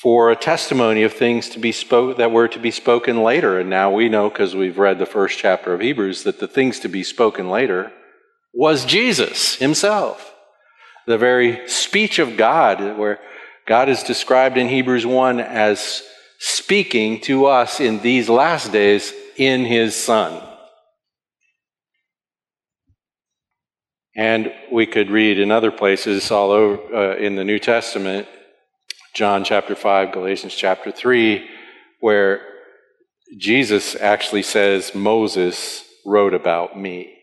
for 0.00 0.30
a 0.30 0.36
testimony 0.36 1.02
of 1.02 1.12
things 1.12 1.48
to 1.48 1.58
be 1.58 1.72
spoke 1.72 2.18
that 2.18 2.30
were 2.30 2.46
to 2.46 2.58
be 2.58 2.70
spoken 2.70 3.22
later. 3.22 3.58
And 3.58 3.68
now 3.68 3.90
we 3.90 4.08
know 4.08 4.28
because 4.28 4.54
we've 4.54 4.78
read 4.78 4.98
the 4.98 5.06
first 5.06 5.38
chapter 5.38 5.74
of 5.74 5.80
Hebrews 5.80 6.22
that 6.22 6.38
the 6.38 6.46
things 6.46 6.78
to 6.80 6.88
be 6.88 7.02
spoken 7.02 7.50
later 7.50 7.90
was 8.54 8.84
Jesus 8.84 9.56
himself. 9.56 10.34
The 11.06 11.18
very 11.18 11.66
speech 11.68 12.18
of 12.18 12.36
God, 12.36 12.98
where 12.98 13.18
God 13.66 13.88
is 13.88 14.02
described 14.02 14.56
in 14.56 14.68
Hebrews 14.68 15.04
1 15.04 15.40
as 15.40 16.02
speaking 16.38 17.20
to 17.22 17.46
us 17.46 17.80
in 17.80 18.00
these 18.00 18.28
last 18.28 18.72
days 18.72 19.12
in 19.36 19.64
his 19.64 19.96
Son. 19.96 20.42
And 24.16 24.52
we 24.72 24.86
could 24.86 25.10
read 25.10 25.38
in 25.38 25.52
other 25.52 25.70
places 25.70 26.30
all 26.30 26.50
over 26.50 26.94
uh, 26.94 27.16
in 27.16 27.36
the 27.36 27.44
New 27.44 27.58
Testament, 27.58 28.26
John 29.14 29.44
chapter 29.44 29.76
5, 29.76 30.12
Galatians 30.12 30.54
chapter 30.54 30.90
3, 30.90 31.48
where 32.00 32.40
Jesus 33.36 33.94
actually 33.94 34.42
says, 34.42 34.94
Moses 34.94 35.84
wrote 36.04 36.34
about 36.34 36.78
me. 36.78 37.14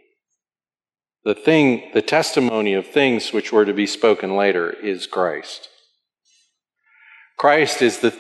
The 1.26 1.34
thing, 1.34 1.90
the 1.94 2.02
testimony 2.02 2.76
of 2.76 2.86
things 2.86 3.34
which 3.34 3.52
were 3.52 3.66
to 3.66 3.74
be 3.74 3.88
spoken 3.88 4.36
later 4.36 4.70
is 4.72 5.08
Christ. 5.08 5.70
Christ 7.38 7.82
is 7.82 8.00
the, 8.00 8.18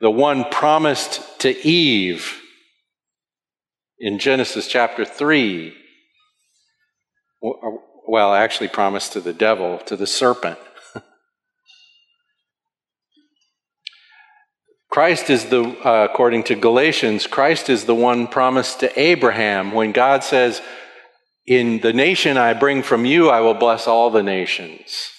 the 0.00 0.10
one 0.10 0.44
promised 0.50 1.40
to 1.40 1.66
Eve 1.66 2.40
in 3.98 4.18
Genesis 4.18 4.66
chapter 4.66 5.04
3 5.04 5.74
well, 8.06 8.34
actually 8.34 8.68
promised 8.68 9.12
to 9.12 9.20
the 9.20 9.32
devil, 9.32 9.78
to 9.86 9.96
the 9.96 10.06
serpent. 10.06 10.58
Christ 14.90 15.30
is 15.30 15.46
the, 15.46 15.62
uh, 15.62 16.04
according 16.10 16.44
to 16.44 16.54
Galatians, 16.54 17.26
Christ 17.26 17.68
is 17.68 17.84
the 17.84 17.94
one 17.94 18.26
promised 18.26 18.80
to 18.80 19.00
Abraham 19.00 19.72
when 19.72 19.92
God 19.92 20.22
says, 20.22 20.62
In 21.46 21.80
the 21.80 21.92
nation 21.92 22.36
I 22.36 22.54
bring 22.54 22.82
from 22.82 23.04
you, 23.04 23.30
I 23.30 23.40
will 23.40 23.54
bless 23.54 23.86
all 23.86 24.10
the 24.10 24.22
nations. 24.22 25.10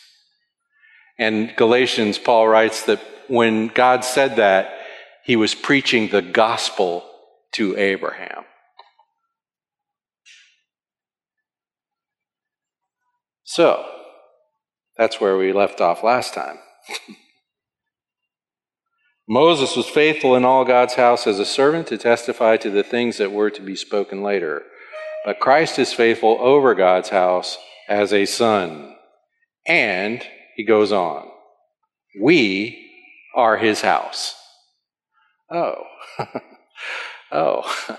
And 1.18 1.56
Galatians, 1.56 2.18
Paul 2.18 2.48
writes 2.48 2.84
that 2.84 3.02
when 3.28 3.68
God 3.68 4.04
said 4.04 4.36
that, 4.38 4.72
he 5.24 5.36
was 5.36 5.56
preaching 5.56 6.10
the 6.10 6.22
gospel 6.22 7.04
to 7.54 7.78
Abraham. 7.78 8.44
So, 13.44 13.86
that's 14.98 15.22
where 15.22 15.38
we 15.38 15.54
left 15.54 15.82
off 15.82 16.04
last 16.04 16.34
time. 16.34 16.58
Moses 19.28 19.76
was 19.76 19.88
faithful 19.88 20.36
in 20.36 20.46
all 20.46 20.66
God's 20.66 20.94
house 20.96 21.26
as 21.26 21.40
a 21.40 21.46
servant 21.46 21.88
to 21.88 21.98
testify 21.98 22.58
to 22.58 22.70
the 22.70 22.84
things 22.84 23.18
that 23.18 23.32
were 23.32 23.50
to 23.50 23.62
be 23.62 23.76
spoken 23.76 24.22
later. 24.22 24.64
But 25.26 25.40
Christ 25.40 25.80
is 25.80 25.94
faithful 25.94 26.38
over 26.40 26.76
God's 26.76 27.10
house 27.10 27.58
as 27.90 28.14
a 28.14 28.26
son. 28.26 28.96
And, 29.66 30.24
he 30.56 30.64
goes 30.64 30.92
on, 30.92 31.28
we 32.22 32.85
are 33.36 33.58
his 33.58 33.82
house. 33.82 34.36
Oh. 35.52 35.84
oh. 37.32 37.98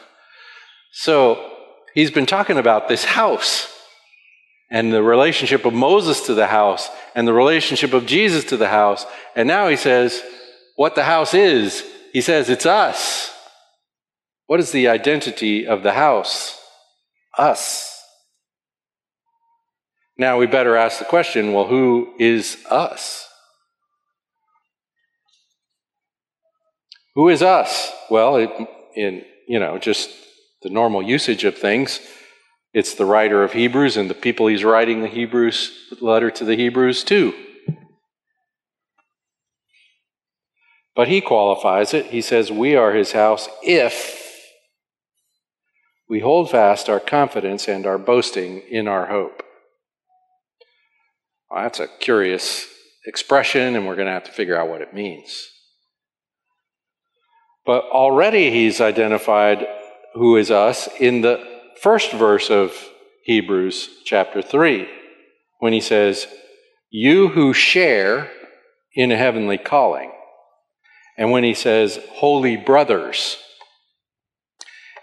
So, 0.92 1.52
he's 1.94 2.10
been 2.10 2.26
talking 2.26 2.56
about 2.56 2.88
this 2.88 3.04
house 3.04 3.72
and 4.70 4.92
the 4.92 5.02
relationship 5.02 5.64
of 5.64 5.74
Moses 5.74 6.22
to 6.22 6.34
the 6.34 6.46
house 6.46 6.88
and 7.14 7.28
the 7.28 7.32
relationship 7.32 7.92
of 7.92 8.06
Jesus 8.06 8.44
to 8.44 8.56
the 8.56 8.68
house. 8.68 9.06
And 9.36 9.46
now 9.46 9.68
he 9.68 9.76
says, 9.76 10.22
what 10.74 10.94
the 10.94 11.04
house 11.04 11.34
is. 11.34 11.84
He 12.12 12.20
says, 12.20 12.48
it's 12.48 12.66
us. 12.66 13.32
What 14.46 14.60
is 14.60 14.72
the 14.72 14.88
identity 14.88 15.66
of 15.66 15.82
the 15.82 15.92
house? 15.92 16.58
Us. 17.36 17.92
Now 20.16 20.38
we 20.38 20.46
better 20.46 20.76
ask 20.76 20.98
the 20.98 21.04
question 21.04 21.52
well, 21.52 21.66
who 21.66 22.14
is 22.18 22.56
us? 22.70 23.25
Who 27.16 27.30
is 27.30 27.42
us? 27.42 27.92
Well, 28.10 28.36
it, 28.36 28.50
in 28.94 29.24
you 29.48 29.58
know 29.58 29.78
just 29.78 30.10
the 30.62 30.70
normal 30.70 31.02
usage 31.02 31.44
of 31.44 31.56
things, 31.56 31.98
it's 32.74 32.94
the 32.94 33.06
writer 33.06 33.42
of 33.42 33.54
Hebrews 33.54 33.96
and 33.96 34.08
the 34.08 34.14
people 34.14 34.46
he's 34.46 34.64
writing 34.64 35.00
the 35.00 35.08
Hebrews 35.08 35.72
letter 36.00 36.30
to 36.30 36.44
the 36.44 36.56
Hebrews 36.56 37.02
to. 37.04 37.32
But 40.94 41.08
he 41.08 41.22
qualifies 41.22 41.94
it. 41.94 42.06
He 42.06 42.20
says, 42.20 42.52
We 42.52 42.76
are 42.76 42.92
his 42.92 43.12
house 43.12 43.48
if 43.62 44.22
we 46.08 46.20
hold 46.20 46.50
fast 46.50 46.90
our 46.90 47.00
confidence 47.00 47.66
and 47.66 47.86
our 47.86 47.98
boasting 47.98 48.62
in 48.70 48.86
our 48.86 49.06
hope. 49.06 49.42
Well, 51.50 51.62
that's 51.62 51.80
a 51.80 51.88
curious 52.00 52.66
expression, 53.06 53.74
and 53.74 53.86
we're 53.86 53.96
going 53.96 54.06
to 54.06 54.12
have 54.12 54.24
to 54.24 54.32
figure 54.32 54.58
out 54.58 54.68
what 54.68 54.82
it 54.82 54.92
means. 54.92 55.48
But 57.66 57.84
already 57.84 58.50
he's 58.50 58.80
identified 58.80 59.66
who 60.14 60.36
is 60.36 60.50
us 60.50 60.88
in 61.00 61.20
the 61.20 61.44
first 61.82 62.12
verse 62.12 62.48
of 62.48 62.72
Hebrews 63.24 63.90
chapter 64.04 64.40
3, 64.40 64.88
when 65.58 65.72
he 65.72 65.80
says, 65.80 66.28
You 66.90 67.28
who 67.28 67.52
share 67.52 68.30
in 68.94 69.10
a 69.10 69.16
heavenly 69.16 69.58
calling. 69.58 70.12
And 71.18 71.32
when 71.32 71.42
he 71.44 71.54
says, 71.54 71.98
Holy 72.12 72.56
brothers. 72.56 73.36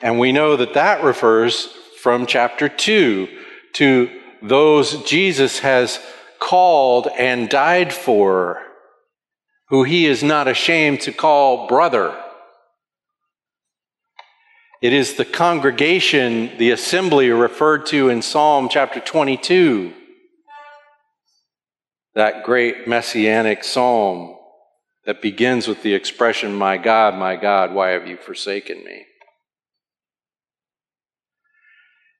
And 0.01 0.19
we 0.19 0.31
know 0.31 0.55
that 0.55 0.73
that 0.73 1.03
refers 1.03 1.65
from 2.01 2.25
chapter 2.25 2.69
2 2.69 3.27
to 3.73 4.21
those 4.41 5.03
Jesus 5.03 5.59
has 5.59 5.99
called 6.39 7.07
and 7.17 7.49
died 7.49 7.93
for, 7.93 8.61
who 9.69 9.83
he 9.83 10.05
is 10.05 10.23
not 10.23 10.47
ashamed 10.47 11.01
to 11.01 11.11
call 11.11 11.67
brother. 11.67 12.22
It 14.83 14.91
is 14.91 15.13
the 15.13 15.23
congregation, 15.23 16.57
the 16.57 16.71
assembly 16.71 17.29
referred 17.29 17.85
to 17.85 18.09
in 18.09 18.21
Psalm 18.21 18.67
chapter 18.67 18.99
22, 18.99 19.93
that 22.15 22.43
great 22.43 22.85
messianic 22.85 23.63
psalm 23.63 24.35
that 25.05 25.21
begins 25.21 25.69
with 25.69 25.83
the 25.83 25.93
expression, 25.93 26.53
My 26.53 26.75
God, 26.75 27.15
my 27.15 27.37
God, 27.37 27.73
why 27.73 27.91
have 27.91 28.07
you 28.07 28.17
forsaken 28.17 28.83
me? 28.83 29.05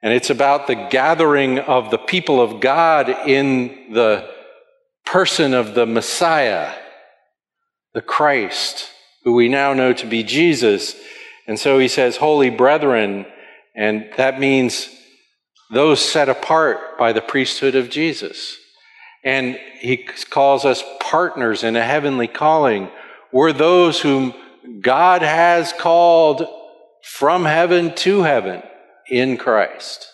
And 0.01 0.13
it's 0.13 0.29
about 0.29 0.67
the 0.67 0.87
gathering 0.89 1.59
of 1.59 1.91
the 1.91 1.97
people 1.97 2.39
of 2.39 2.61
God 2.61 3.09
in 3.09 3.91
the 3.91 4.33
person 5.05 5.53
of 5.53 5.75
the 5.75 5.85
Messiah, 5.85 6.73
the 7.93 8.01
Christ, 8.01 8.89
who 9.25 9.33
we 9.33 9.49
now 9.49 9.73
know 9.73 9.91
to 9.91 10.05
be 10.05 10.23
Jesus. 10.23 10.95
And 11.47 11.59
so 11.59 11.79
he 11.79 11.87
says, 11.87 12.17
Holy 12.17 12.49
brethren, 12.49 13.25
and 13.75 14.09
that 14.17 14.39
means 14.39 14.89
those 15.71 15.99
set 15.99 16.29
apart 16.29 16.97
by 16.97 17.13
the 17.13 17.21
priesthood 17.21 17.75
of 17.75 17.89
Jesus. 17.89 18.57
And 19.23 19.59
he 19.79 19.97
calls 19.97 20.65
us 20.65 20.83
partners 20.99 21.63
in 21.63 21.75
a 21.75 21.83
heavenly 21.83 22.27
calling. 22.27 22.89
We're 23.31 23.53
those 23.53 24.01
whom 24.01 24.33
God 24.81 25.21
has 25.21 25.73
called 25.73 26.45
from 27.03 27.45
heaven 27.45 27.95
to 27.95 28.21
heaven 28.21 28.63
in 29.09 29.37
Christ. 29.37 30.07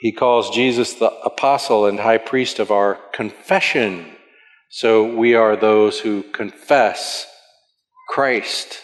He 0.00 0.12
calls 0.12 0.50
Jesus 0.50 0.94
the 0.94 1.10
apostle 1.20 1.86
and 1.86 2.00
high 2.00 2.18
priest 2.18 2.58
of 2.58 2.70
our 2.70 2.94
confession. 3.12 4.06
So 4.72 5.16
we 5.16 5.34
are 5.34 5.56
those 5.56 5.98
who 5.98 6.22
confess 6.22 7.26
Christ, 8.08 8.78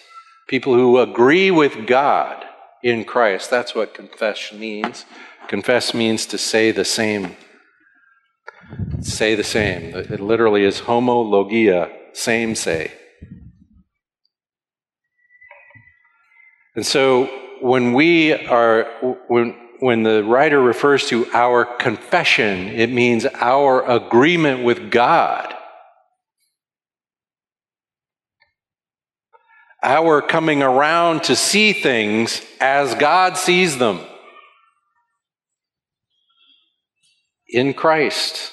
people 0.48 0.74
who 0.74 0.98
agree 0.98 1.52
with 1.52 1.86
God 1.86 2.44
in 2.82 3.04
Christ. 3.04 3.50
That's 3.50 3.72
what 3.72 3.94
confess 3.94 4.52
means. 4.52 5.04
Confess 5.46 5.94
means 5.94 6.26
to 6.26 6.38
say 6.38 6.72
the 6.72 6.84
same. 6.84 7.36
Say 9.00 9.36
the 9.36 9.44
same. 9.44 9.94
It 9.94 10.18
literally 10.18 10.64
is 10.64 10.80
homologia, 10.80 11.92
same 12.12 12.56
say. 12.56 12.92
And 16.74 16.84
so 16.84 17.26
when 17.60 17.92
we 17.92 18.32
are, 18.32 18.84
when, 19.28 19.56
when 19.78 20.02
the 20.02 20.24
writer 20.24 20.60
refers 20.60 21.06
to 21.10 21.26
our 21.32 21.64
confession, 21.64 22.68
it 22.70 22.90
means 22.90 23.24
our 23.34 23.88
agreement 23.88 24.64
with 24.64 24.90
God. 24.90 25.55
Our 29.82 30.22
coming 30.22 30.62
around 30.62 31.24
to 31.24 31.36
see 31.36 31.72
things 31.72 32.42
as 32.60 32.94
God 32.94 33.36
sees 33.36 33.78
them 33.78 34.00
in 37.48 37.74
Christ. 37.74 38.52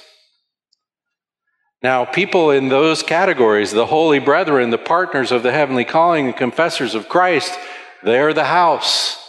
Now, 1.82 2.06
people 2.06 2.52
in 2.52 2.70
those 2.70 3.04
categories, 3.04 3.72
the 3.72 3.86
holy 3.86 4.20
brethren, 4.20 4.70
the 4.70 4.78
partners 4.78 5.32
of 5.32 5.44
the 5.44 5.52
heavenly 5.52 5.84
calling, 5.84 6.28
the 6.28 6.34
confessors 6.34 6.96
of 6.96 7.10
Christ, 7.10 7.58
they're 8.04 8.34
the 8.34 8.46
house. 8.46 9.20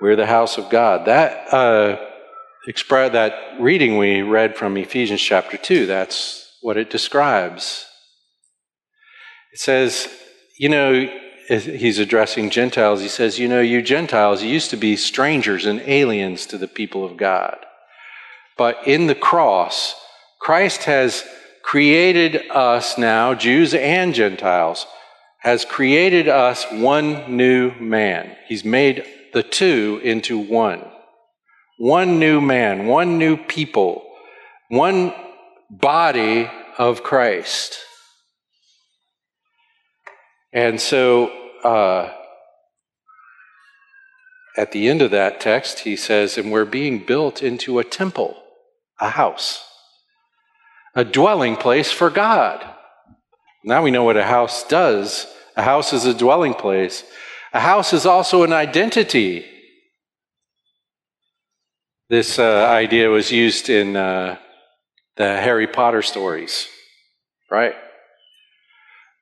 We're 0.00 0.16
the 0.16 0.26
house 0.26 0.56
of 0.56 0.70
God. 0.70 1.06
That 1.06 1.52
uh, 1.52 1.98
express 2.66 3.12
that 3.12 3.60
reading 3.60 3.98
we 3.98 4.22
read 4.22 4.56
from 4.56 4.78
Ephesians 4.78 5.20
chapter 5.20 5.58
two. 5.58 5.84
That's 5.84 6.39
what 6.60 6.76
it 6.76 6.90
describes. 6.90 7.86
It 9.52 9.58
says, 9.58 10.08
you 10.58 10.68
know, 10.68 11.08
he's 11.48 11.98
addressing 11.98 12.50
Gentiles. 12.50 13.00
He 13.00 13.08
says, 13.08 13.38
you 13.38 13.48
know, 13.48 13.60
you 13.60 13.82
Gentiles 13.82 14.42
you 14.42 14.50
used 14.50 14.70
to 14.70 14.76
be 14.76 14.96
strangers 14.96 15.66
and 15.66 15.80
aliens 15.80 16.46
to 16.46 16.58
the 16.58 16.68
people 16.68 17.04
of 17.04 17.16
God, 17.16 17.56
but 18.56 18.86
in 18.86 19.06
the 19.06 19.14
cross, 19.14 19.94
Christ 20.40 20.84
has 20.84 21.24
created 21.62 22.50
us 22.50 22.96
now, 22.98 23.34
Jews 23.34 23.74
and 23.74 24.14
Gentiles, 24.14 24.86
has 25.38 25.64
created 25.64 26.28
us 26.28 26.66
one 26.70 27.36
new 27.36 27.72
man. 27.80 28.36
He's 28.46 28.64
made 28.64 29.04
the 29.32 29.42
two 29.42 30.00
into 30.02 30.38
one. 30.38 30.84
One 31.78 32.18
new 32.18 32.40
man, 32.40 32.86
one 32.86 33.16
new 33.16 33.36
people, 33.38 34.04
one 34.68 35.14
body 35.70 36.50
of 36.78 37.02
Christ. 37.02 37.78
And 40.52 40.80
so, 40.80 41.30
uh, 41.62 42.12
at 44.56 44.72
the 44.72 44.88
end 44.88 45.00
of 45.00 45.12
that 45.12 45.40
text, 45.40 45.80
he 45.80 45.94
says, 45.96 46.36
and 46.36 46.50
we're 46.50 46.64
being 46.64 47.04
built 47.06 47.42
into 47.42 47.78
a 47.78 47.84
temple, 47.84 48.36
a 48.98 49.10
house 49.10 49.64
a 50.94 51.04
dwelling 51.04 51.56
place 51.56 51.90
for 51.92 52.10
God. 52.10 52.64
Now 53.64 53.82
we 53.82 53.90
know 53.90 54.04
what 54.04 54.16
a 54.16 54.24
house 54.24 54.66
does. 54.66 55.26
A 55.56 55.62
house 55.62 55.92
is 55.92 56.04
a 56.04 56.14
dwelling 56.14 56.54
place. 56.54 57.04
A 57.52 57.60
house 57.60 57.92
is 57.92 58.06
also 58.06 58.42
an 58.42 58.52
identity. 58.52 59.44
This 62.08 62.38
uh, 62.38 62.66
idea 62.68 63.08
was 63.08 63.30
used 63.30 63.68
in 63.68 63.96
uh, 63.96 64.36
the 65.20 65.38
Harry 65.38 65.66
Potter 65.66 66.00
stories, 66.00 66.66
right? 67.50 67.74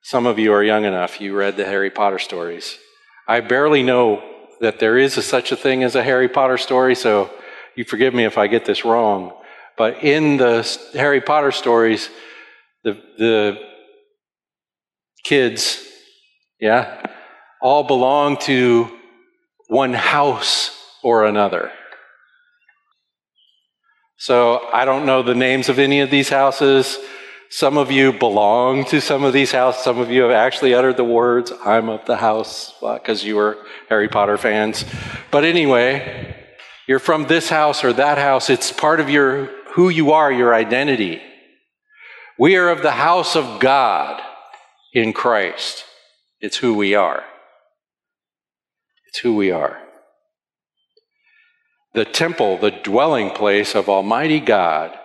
Some 0.00 0.26
of 0.26 0.38
you 0.38 0.52
are 0.52 0.62
young 0.62 0.84
enough, 0.84 1.20
you 1.20 1.34
read 1.34 1.56
the 1.56 1.64
Harry 1.64 1.90
Potter 1.90 2.20
stories. 2.20 2.78
I 3.26 3.40
barely 3.40 3.82
know 3.82 4.22
that 4.60 4.78
there 4.78 4.96
is 4.96 5.18
a, 5.18 5.22
such 5.22 5.50
a 5.50 5.56
thing 5.56 5.82
as 5.82 5.96
a 5.96 6.04
Harry 6.04 6.28
Potter 6.28 6.56
story, 6.56 6.94
so 6.94 7.32
you 7.74 7.84
forgive 7.84 8.14
me 8.14 8.24
if 8.24 8.38
I 8.38 8.46
get 8.46 8.64
this 8.64 8.84
wrong. 8.84 9.32
But 9.76 10.04
in 10.04 10.36
the 10.36 10.78
Harry 10.92 11.20
Potter 11.20 11.50
stories, 11.50 12.10
the, 12.84 12.92
the 13.18 13.58
kids, 15.24 15.84
yeah, 16.60 17.04
all 17.60 17.82
belong 17.82 18.36
to 18.42 18.88
one 19.66 19.94
house 19.94 20.80
or 21.02 21.24
another. 21.24 21.72
So 24.18 24.68
I 24.72 24.84
don't 24.84 25.06
know 25.06 25.22
the 25.22 25.34
names 25.34 25.68
of 25.68 25.78
any 25.78 26.00
of 26.00 26.10
these 26.10 26.28
houses. 26.28 26.98
Some 27.50 27.78
of 27.78 27.90
you 27.90 28.12
belong 28.12 28.84
to 28.86 29.00
some 29.00 29.22
of 29.22 29.32
these 29.32 29.52
houses. 29.52 29.82
Some 29.82 29.98
of 29.98 30.10
you 30.10 30.22
have 30.22 30.32
actually 30.32 30.74
uttered 30.74 30.96
the 30.96 31.04
words, 31.04 31.52
I'm 31.64 31.88
of 31.88 32.04
the 32.04 32.16
house, 32.16 32.74
uh, 32.82 32.94
because 32.94 33.24
you 33.24 33.36
were 33.36 33.58
Harry 33.88 34.08
Potter 34.08 34.36
fans. 34.36 34.84
But 35.30 35.44
anyway, 35.44 36.34
you're 36.88 36.98
from 36.98 37.26
this 37.26 37.48
house 37.48 37.84
or 37.84 37.92
that 37.92 38.18
house. 38.18 38.50
It's 38.50 38.72
part 38.72 38.98
of 38.98 39.08
your 39.08 39.46
who 39.74 39.88
you 39.88 40.10
are, 40.10 40.32
your 40.32 40.52
identity. 40.52 41.22
We 42.38 42.56
are 42.56 42.70
of 42.70 42.82
the 42.82 42.92
house 42.92 43.36
of 43.36 43.60
God 43.60 44.20
in 44.92 45.12
Christ. 45.12 45.84
It's 46.40 46.56
who 46.56 46.74
we 46.74 46.94
are. 46.94 47.22
It's 49.08 49.20
who 49.20 49.36
we 49.36 49.52
are. 49.52 49.80
The 51.94 52.04
temple, 52.04 52.58
the 52.58 52.70
dwelling 52.70 53.30
place 53.30 53.74
of 53.74 53.88
Almighty 53.88 54.40
God, 54.40 54.96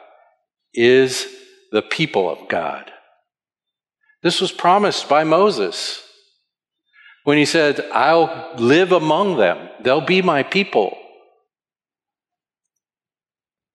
is 0.73 1.27
the 1.71 1.81
people 1.81 2.29
of 2.29 2.47
God. 2.47 2.91
This 4.21 4.39
was 4.39 4.51
promised 4.51 5.09
by 5.09 5.23
Moses 5.23 6.01
when 7.23 7.37
he 7.37 7.45
said, 7.45 7.79
I'll 7.93 8.53
live 8.57 8.91
among 8.91 9.37
them, 9.37 9.69
they'll 9.81 10.05
be 10.05 10.21
my 10.21 10.43
people, 10.43 10.97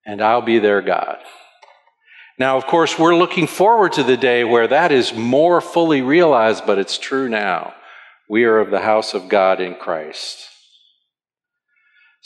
and 0.05 0.21
I'll 0.21 0.43
be 0.43 0.59
their 0.59 0.83
God. 0.83 1.19
Now, 2.39 2.57
of 2.57 2.67
course, 2.67 2.99
we're 2.99 3.17
looking 3.17 3.47
forward 3.47 3.93
to 3.95 4.03
the 4.03 4.17
day 4.17 4.45
where 4.45 4.69
that 4.69 4.93
is 4.93 5.13
more 5.13 5.61
fully 5.61 6.03
realized, 6.03 6.67
but 6.67 6.79
it's 6.79 6.99
true 6.99 7.29
now. 7.29 7.75
We 8.29 8.45
are 8.45 8.59
of 8.59 8.71
the 8.71 8.81
house 8.81 9.15
of 9.15 9.29
God 9.29 9.61
in 9.61 9.75
Christ. 9.75 10.39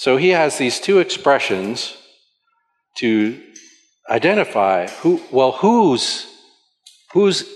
So 0.02 0.16
he 0.16 0.30
has 0.30 0.58
these 0.58 0.80
two 0.80 0.98
expressions 0.98 1.96
to 2.96 3.40
identify 4.10 4.88
who, 4.88 5.22
well, 5.30 5.52
who's, 5.52 6.26
who's 7.12 7.48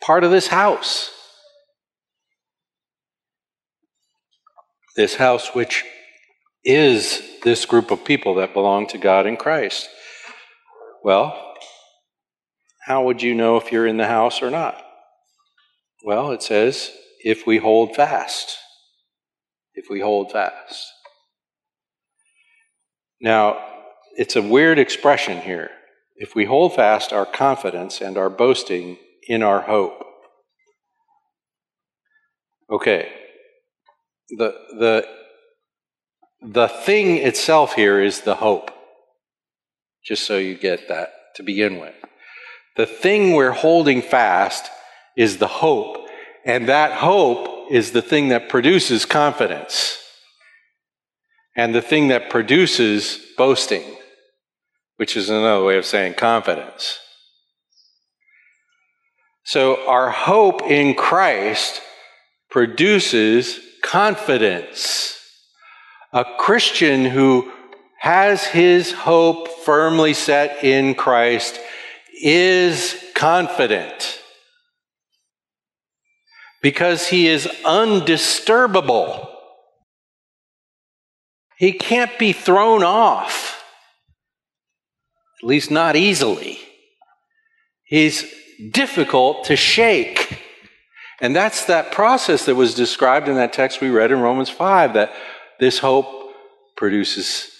part 0.00 0.22
of 0.22 0.30
this 0.30 0.46
house? 0.46 1.10
This 4.94 5.16
house, 5.16 5.52
which 5.52 5.82
is 6.62 7.20
this 7.42 7.66
group 7.66 7.90
of 7.90 8.04
people 8.04 8.36
that 8.36 8.54
belong 8.54 8.86
to 8.86 8.96
God 8.96 9.26
in 9.26 9.36
Christ. 9.36 9.88
Well, 11.02 11.56
how 12.84 13.02
would 13.02 13.20
you 13.20 13.34
know 13.34 13.56
if 13.56 13.72
you're 13.72 13.88
in 13.88 13.96
the 13.96 14.06
house 14.06 14.42
or 14.42 14.50
not? 14.52 14.80
Well, 16.04 16.30
it 16.30 16.44
says, 16.44 16.92
if 17.24 17.48
we 17.48 17.58
hold 17.58 17.96
fast. 17.96 18.58
If 19.74 19.86
we 19.90 19.98
hold 19.98 20.30
fast. 20.30 20.92
Now, 23.20 23.58
it's 24.16 24.36
a 24.36 24.42
weird 24.42 24.78
expression 24.78 25.40
here. 25.40 25.70
If 26.16 26.34
we 26.34 26.44
hold 26.44 26.74
fast 26.74 27.12
our 27.12 27.26
confidence 27.26 28.00
and 28.00 28.16
our 28.16 28.30
boasting 28.30 28.98
in 29.28 29.42
our 29.42 29.62
hope. 29.62 30.02
Okay. 32.70 33.10
The, 34.30 34.54
the, 34.78 35.06
the 36.42 36.68
thing 36.68 37.18
itself 37.18 37.74
here 37.74 38.02
is 38.02 38.22
the 38.22 38.36
hope 38.36 38.70
just 40.06 40.24
so 40.24 40.38
you 40.38 40.54
get 40.54 40.88
that 40.88 41.12
to 41.34 41.42
begin 41.42 41.80
with. 41.80 41.94
The 42.76 42.86
thing 42.86 43.32
we're 43.32 43.50
holding 43.50 44.02
fast 44.02 44.70
is 45.16 45.38
the 45.38 45.48
hope, 45.48 46.06
and 46.44 46.68
that 46.68 46.92
hope 46.92 47.72
is 47.72 47.90
the 47.90 48.02
thing 48.02 48.28
that 48.28 48.48
produces 48.48 49.04
confidence, 49.04 49.98
and 51.56 51.74
the 51.74 51.82
thing 51.82 52.08
that 52.08 52.30
produces 52.30 53.18
boasting, 53.36 53.84
which 54.96 55.16
is 55.16 55.30
another 55.30 55.64
way 55.64 55.78
of 55.78 55.86
saying 55.86 56.14
confidence. 56.14 56.98
So, 59.44 59.88
our 59.88 60.10
hope 60.10 60.62
in 60.62 60.94
Christ 60.94 61.80
produces 62.50 63.60
confidence. 63.82 65.18
A 66.12 66.24
Christian 66.38 67.04
who 67.04 67.50
has 68.00 68.44
his 68.44 68.92
hope 68.92 69.48
firmly 69.48 70.14
set 70.14 70.62
in 70.64 70.94
Christ 70.94 71.58
is 72.22 72.96
confident 73.14 74.20
because 76.62 77.06
he 77.08 77.28
is 77.28 77.46
undisturbable. 77.64 79.35
He 81.58 81.72
can't 81.72 82.18
be 82.18 82.32
thrown 82.32 82.82
off, 82.82 83.64
at 85.42 85.46
least 85.46 85.70
not 85.70 85.96
easily. 85.96 86.58
He's 87.84 88.24
difficult 88.72 89.44
to 89.44 89.56
shake. 89.56 90.42
And 91.20 91.34
that's 91.34 91.64
that 91.66 91.92
process 91.92 92.44
that 92.44 92.56
was 92.56 92.74
described 92.74 93.28
in 93.28 93.36
that 93.36 93.52
text 93.52 93.80
we 93.80 93.88
read 93.88 94.10
in 94.10 94.20
Romans 94.20 94.50
5 94.50 94.94
that 94.94 95.12
this 95.58 95.78
hope 95.78 96.06
produces 96.76 97.50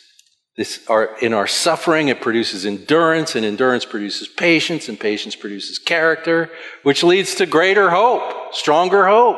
this, 0.57 0.81
our, 0.89 1.17
in 1.21 1.35
our 1.35 1.47
suffering, 1.47 2.09
it 2.09 2.23
produces 2.23 2.65
endurance, 2.65 3.37
and 3.37 3.45
endurance 3.45 3.85
produces 3.85 4.27
patience, 4.27 4.89
and 4.89 4.99
patience 4.99 5.37
produces 5.37 5.79
character, 5.79 6.51
which 6.83 7.03
leads 7.03 7.35
to 7.35 7.47
greater 7.47 7.91
hope, 7.91 8.55
stronger 8.55 9.07
hope, 9.07 9.37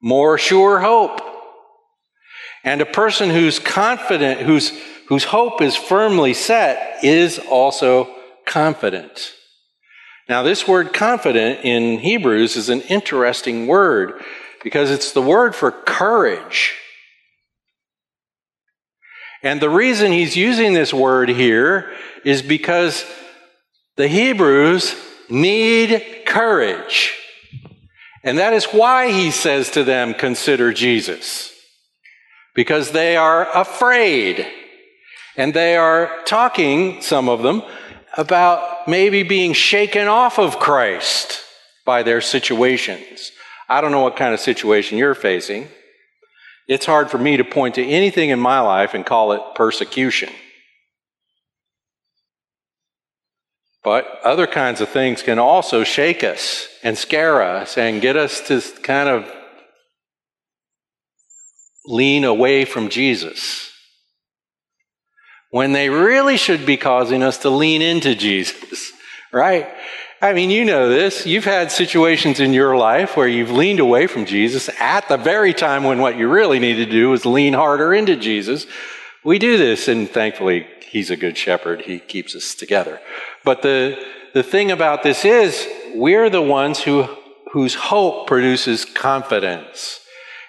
more 0.00 0.38
sure 0.38 0.78
hope. 0.78 1.20
And 2.64 2.80
a 2.80 2.86
person 2.86 3.30
who's 3.30 3.58
confident, 3.58 4.40
whose, 4.40 4.72
whose 5.08 5.24
hope 5.24 5.60
is 5.60 5.76
firmly 5.76 6.32
set, 6.32 7.04
is 7.04 7.38
also 7.38 8.12
confident. 8.46 9.34
Now, 10.28 10.42
this 10.42 10.66
word 10.66 10.94
confident 10.94 11.60
in 11.64 11.98
Hebrews 11.98 12.56
is 12.56 12.70
an 12.70 12.80
interesting 12.82 13.66
word 13.66 14.22
because 14.62 14.90
it's 14.90 15.12
the 15.12 15.22
word 15.22 15.54
for 15.54 15.70
courage. 15.70 16.74
And 19.42 19.60
the 19.60 19.68
reason 19.68 20.10
he's 20.10 20.34
using 20.34 20.72
this 20.72 20.94
word 20.94 21.28
here 21.28 21.92
is 22.24 22.40
because 22.40 23.04
the 23.96 24.08
Hebrews 24.08 24.96
need 25.28 26.22
courage. 26.24 27.14
And 28.22 28.38
that 28.38 28.54
is 28.54 28.64
why 28.64 29.12
he 29.12 29.30
says 29.30 29.70
to 29.72 29.84
them, 29.84 30.14
consider 30.14 30.72
Jesus. 30.72 31.53
Because 32.54 32.92
they 32.92 33.16
are 33.16 33.48
afraid. 33.54 34.46
And 35.36 35.52
they 35.52 35.76
are 35.76 36.22
talking, 36.24 37.02
some 37.02 37.28
of 37.28 37.42
them, 37.42 37.62
about 38.16 38.86
maybe 38.86 39.22
being 39.22 39.52
shaken 39.52 40.06
off 40.06 40.38
of 40.38 40.58
Christ 40.58 41.40
by 41.84 42.02
their 42.02 42.20
situations. 42.20 43.32
I 43.68 43.80
don't 43.80 43.90
know 43.92 44.02
what 44.02 44.16
kind 44.16 44.32
of 44.32 44.40
situation 44.40 44.98
you're 44.98 45.14
facing. 45.14 45.68
It's 46.68 46.86
hard 46.86 47.10
for 47.10 47.18
me 47.18 47.36
to 47.36 47.44
point 47.44 47.74
to 47.74 47.84
anything 47.84 48.30
in 48.30 48.38
my 48.38 48.60
life 48.60 48.94
and 48.94 49.04
call 49.04 49.32
it 49.32 49.42
persecution. 49.54 50.30
But 53.82 54.06
other 54.24 54.46
kinds 54.46 54.80
of 54.80 54.88
things 54.88 55.22
can 55.22 55.38
also 55.38 55.84
shake 55.84 56.24
us 56.24 56.68
and 56.82 56.96
scare 56.96 57.42
us 57.42 57.76
and 57.76 58.00
get 58.00 58.16
us 58.16 58.40
to 58.48 58.62
kind 58.80 59.10
of 59.10 59.30
lean 61.86 62.24
away 62.24 62.64
from 62.64 62.88
Jesus 62.88 63.70
when 65.54 65.70
they 65.70 65.88
really 65.88 66.36
should 66.36 66.66
be 66.66 66.76
causing 66.76 67.22
us 67.22 67.38
to 67.38 67.48
lean 67.48 67.80
into 67.80 68.16
Jesus, 68.16 68.90
right? 69.32 69.68
I 70.20 70.32
mean, 70.32 70.50
you 70.50 70.64
know 70.64 70.88
this. 70.88 71.26
You've 71.26 71.44
had 71.44 71.70
situations 71.70 72.40
in 72.40 72.52
your 72.52 72.76
life 72.76 73.16
where 73.16 73.28
you've 73.28 73.52
leaned 73.52 73.78
away 73.78 74.08
from 74.08 74.26
Jesus 74.26 74.68
at 74.80 75.08
the 75.08 75.16
very 75.16 75.54
time 75.54 75.84
when 75.84 76.00
what 76.00 76.16
you 76.16 76.28
really 76.28 76.58
need 76.58 76.74
to 76.76 76.86
do 76.86 77.12
is 77.12 77.24
lean 77.24 77.52
harder 77.52 77.94
into 77.94 78.16
Jesus. 78.16 78.66
We 79.22 79.38
do 79.38 79.56
this, 79.56 79.86
and 79.86 80.10
thankfully, 80.10 80.66
He's 80.88 81.10
a 81.10 81.16
good 81.16 81.36
shepherd. 81.38 81.82
He 81.82 82.00
keeps 82.00 82.34
us 82.34 82.56
together. 82.56 83.00
But 83.44 83.62
the, 83.62 84.04
the 84.32 84.42
thing 84.42 84.72
about 84.72 85.04
this 85.04 85.24
is, 85.24 85.68
we're 85.94 86.30
the 86.30 86.42
ones 86.42 86.80
who, 86.80 87.06
whose 87.52 87.76
hope 87.76 88.26
produces 88.26 88.84
confidence. 88.84 90.00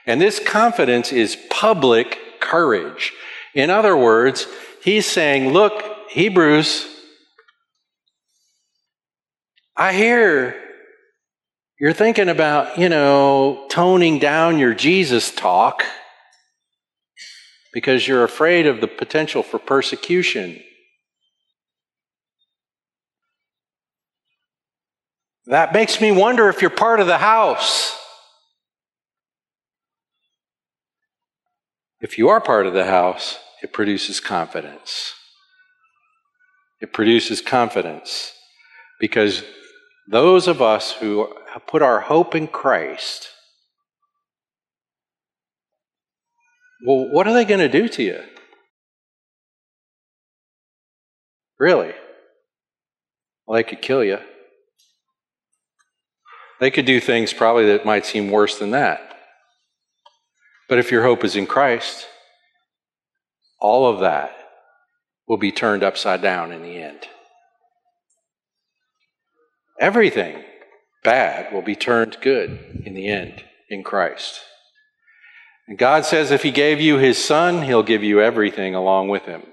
And 0.06 0.22
this 0.22 0.39
confidence 0.39 1.12
is 1.12 1.38
public 1.50 2.39
courage. 2.39 3.13
In 3.54 3.70
other 3.70 3.98
words, 3.98 4.48
he's 4.84 5.06
saying, 5.06 5.52
look, 5.52 5.84
Hebrews, 6.10 6.88
I 9.76 9.94
hear 9.94 10.56
you're 11.80 11.94
thinking 11.94 12.30
about, 12.30 12.78
you 12.78 12.88
know, 12.88 13.65
toning 13.70 14.20
down 14.20 14.60
your 14.60 14.74
Jesus 14.74 15.32
talk 15.32 15.84
because 17.74 18.08
you're 18.08 18.24
afraid 18.24 18.65
of 18.65 18.80
the 18.80 18.88
potential 18.88 19.44
for 19.44 19.60
persecution. 19.60 20.62
That 25.48 25.74
makes 25.74 26.00
me 26.00 26.12
wonder 26.13 26.48
if 26.48 26.62
you're 26.62 26.72
part 26.72 27.02
of 27.02 27.08
the 27.08 27.18
house. 27.18 28.00
If 32.06 32.20
you 32.20 32.30
are 32.30 32.39
part 32.39 32.68
of 32.68 32.74
the 32.74 32.86
house, 32.86 33.39
it 33.63 33.74
produces 33.74 34.20
confidence. 34.20 35.15
It 36.80 36.94
produces 36.94 37.41
confidence 37.41 38.32
because 39.00 39.44
those 40.08 40.48
of 40.48 40.62
us 40.62 40.91
who 40.91 41.34
put 41.65 41.82
our 41.82 42.02
hope 42.02 42.36
in 42.36 42.46
Christ, 42.46 43.30
well, 46.86 47.10
what 47.10 47.26
are 47.26 47.34
they 47.34 47.44
going 47.44 47.60
to 47.60 47.68
do 47.68 47.89
to 47.89 48.04
you? 48.04 48.22
Really? 51.58 51.94
Well, 53.48 53.56
they 53.56 53.63
could 53.63 53.82
kill 53.82 54.04
you. 54.04 54.20
They 56.60 56.70
could 56.70 56.86
do 56.86 57.00
things 57.00 57.34
probably 57.34 57.65
that 57.65 57.84
might 57.84 58.06
seem 58.06 58.30
worse 58.30 58.60
than 58.60 58.70
that. 58.70 59.14
But 60.67 60.80
if 60.80 60.91
your 60.91 61.04
hope 61.04 61.23
is 61.23 61.36
in 61.36 61.45
Christ, 61.45 62.08
all 63.60 63.88
of 63.88 63.99
that 63.99 64.36
will 65.28 65.38
be 65.38 65.51
turned 65.51 65.84
upside 65.84 66.21
down 66.21 66.51
in 66.51 66.62
the 66.62 66.78
end. 66.78 67.08
Everything 69.80 70.43
bad 71.04 71.54
will 71.54 71.62
be 71.62 71.75
turned 71.75 72.17
good 72.21 72.82
in 72.86 72.93
the 72.93 73.08
end 73.08 73.43
in 73.69 73.84
Christ. 73.84 74.39
And 75.67 75.78
God 75.78 76.06
says 76.06 76.32
if 76.32 76.43
He 76.43 76.51
gave 76.51 76.80
you 76.80 76.97
His 76.97 77.23
Son, 77.23 77.63
He'll 77.63 77.84
give 77.84 78.04
you 78.04 78.21
everything 78.21 78.75
along 78.75 79.10
with 79.10 79.23
Him. 79.23 79.43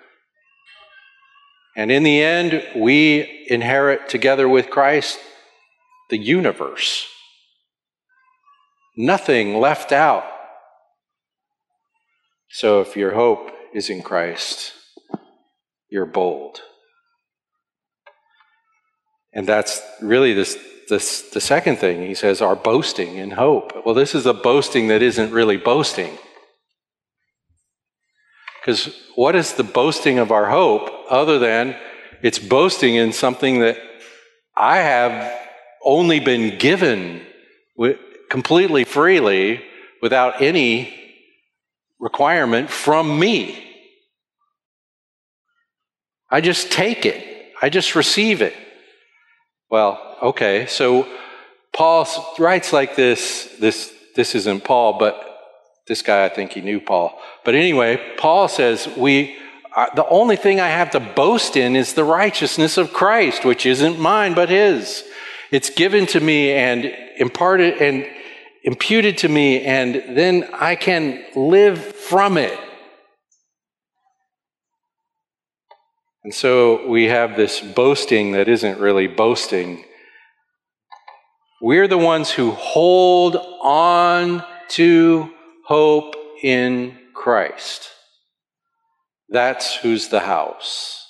And 1.76 1.90
in 1.90 2.02
the 2.02 2.22
end, 2.22 2.62
we 2.76 3.46
inherit 3.48 4.08
together 4.08 4.48
with 4.48 4.70
Christ 4.70 5.18
the 6.10 6.18
universe. 6.18 7.06
Nothing 8.96 9.58
left 9.58 9.90
out. 9.90 10.24
So 12.52 12.82
if 12.82 12.98
your 12.98 13.14
hope 13.14 13.50
is 13.74 13.88
in 13.88 14.02
Christ, 14.02 14.74
you're 15.88 16.04
bold. 16.04 16.60
And 19.32 19.48
that's 19.48 19.80
really 20.02 20.34
this, 20.34 20.58
this, 20.90 21.30
the 21.30 21.40
second 21.40 21.78
thing. 21.78 22.06
He 22.06 22.14
says, 22.14 22.42
our 22.42 22.54
boasting 22.54 23.16
in 23.16 23.30
hope. 23.30 23.72
Well, 23.86 23.94
this 23.94 24.14
is 24.14 24.26
a 24.26 24.34
boasting 24.34 24.88
that 24.88 25.00
isn't 25.00 25.32
really 25.32 25.56
boasting. 25.56 26.18
Because 28.60 28.94
what 29.14 29.34
is 29.34 29.54
the 29.54 29.64
boasting 29.64 30.18
of 30.18 30.30
our 30.30 30.50
hope 30.50 30.90
other 31.08 31.38
than 31.38 31.74
it's 32.22 32.38
boasting 32.38 32.96
in 32.96 33.14
something 33.14 33.60
that 33.60 33.78
I 34.54 34.76
have 34.76 35.40
only 35.82 36.20
been 36.20 36.58
given 36.58 37.22
completely 38.28 38.84
freely 38.84 39.62
without 40.02 40.42
any 40.42 41.01
requirement 42.02 42.68
from 42.68 43.18
me. 43.18 43.64
I 46.28 46.40
just 46.40 46.72
take 46.72 47.06
it, 47.06 47.52
I 47.62 47.70
just 47.70 47.94
receive 47.94 48.42
it. 48.42 48.54
Well, 49.70 50.18
okay, 50.20 50.66
so 50.66 51.06
Paul 51.72 52.06
writes 52.38 52.72
like 52.72 52.96
this. 52.96 53.54
This, 53.58 53.94
this 54.16 54.34
isn't 54.34 54.64
Paul, 54.64 54.98
but 54.98 55.14
this 55.86 56.02
guy, 56.02 56.24
I 56.24 56.28
think 56.28 56.52
he 56.52 56.60
knew 56.60 56.80
Paul. 56.80 57.18
But 57.44 57.54
anyway, 57.54 57.98
Paul 58.18 58.48
says, 58.48 58.88
we, 58.96 59.36
uh, 59.74 59.86
the 59.94 60.06
only 60.08 60.36
thing 60.36 60.60
I 60.60 60.68
have 60.68 60.90
to 60.90 61.00
boast 61.00 61.56
in 61.56 61.76
is 61.76 61.94
the 61.94 62.04
righteousness 62.04 62.76
of 62.76 62.92
Christ, 62.92 63.44
which 63.44 63.64
isn't 63.64 63.98
mine, 63.98 64.34
but 64.34 64.50
his. 64.50 65.04
It's 65.50 65.70
given 65.70 66.06
to 66.06 66.20
me 66.20 66.50
and 66.50 66.84
imparted 67.16 67.80
and 67.80 68.06
imputed 68.64 69.18
to 69.18 69.28
me, 69.28 69.62
and 69.62 70.16
then 70.16 70.48
I 70.52 70.74
can 70.76 71.24
live 71.34 71.78
from 71.78 72.36
it. 72.36 72.58
And 76.24 76.32
so 76.32 76.86
we 76.88 77.04
have 77.04 77.36
this 77.36 77.60
boasting 77.60 78.32
that 78.32 78.48
isn't 78.48 78.78
really 78.78 79.08
boasting. 79.08 79.84
We're 81.60 81.88
the 81.88 81.98
ones 81.98 82.30
who 82.30 82.52
hold 82.52 83.36
on 83.60 84.44
to 84.70 85.30
hope 85.66 86.14
in 86.42 86.96
Christ. 87.12 87.90
That's 89.28 89.74
who's 89.74 90.08
the 90.08 90.20
house. 90.20 91.06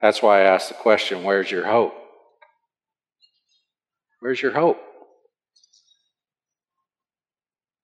That's 0.00 0.22
why 0.22 0.40
I 0.40 0.44
asked 0.44 0.70
the 0.70 0.74
question 0.74 1.22
where's 1.22 1.50
your 1.50 1.66
hope? 1.66 1.99
Where's 4.20 4.40
your 4.40 4.52
hope? 4.52 4.78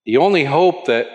The 0.04 0.18
only 0.18 0.44
hope 0.44 0.86
that 0.86 1.08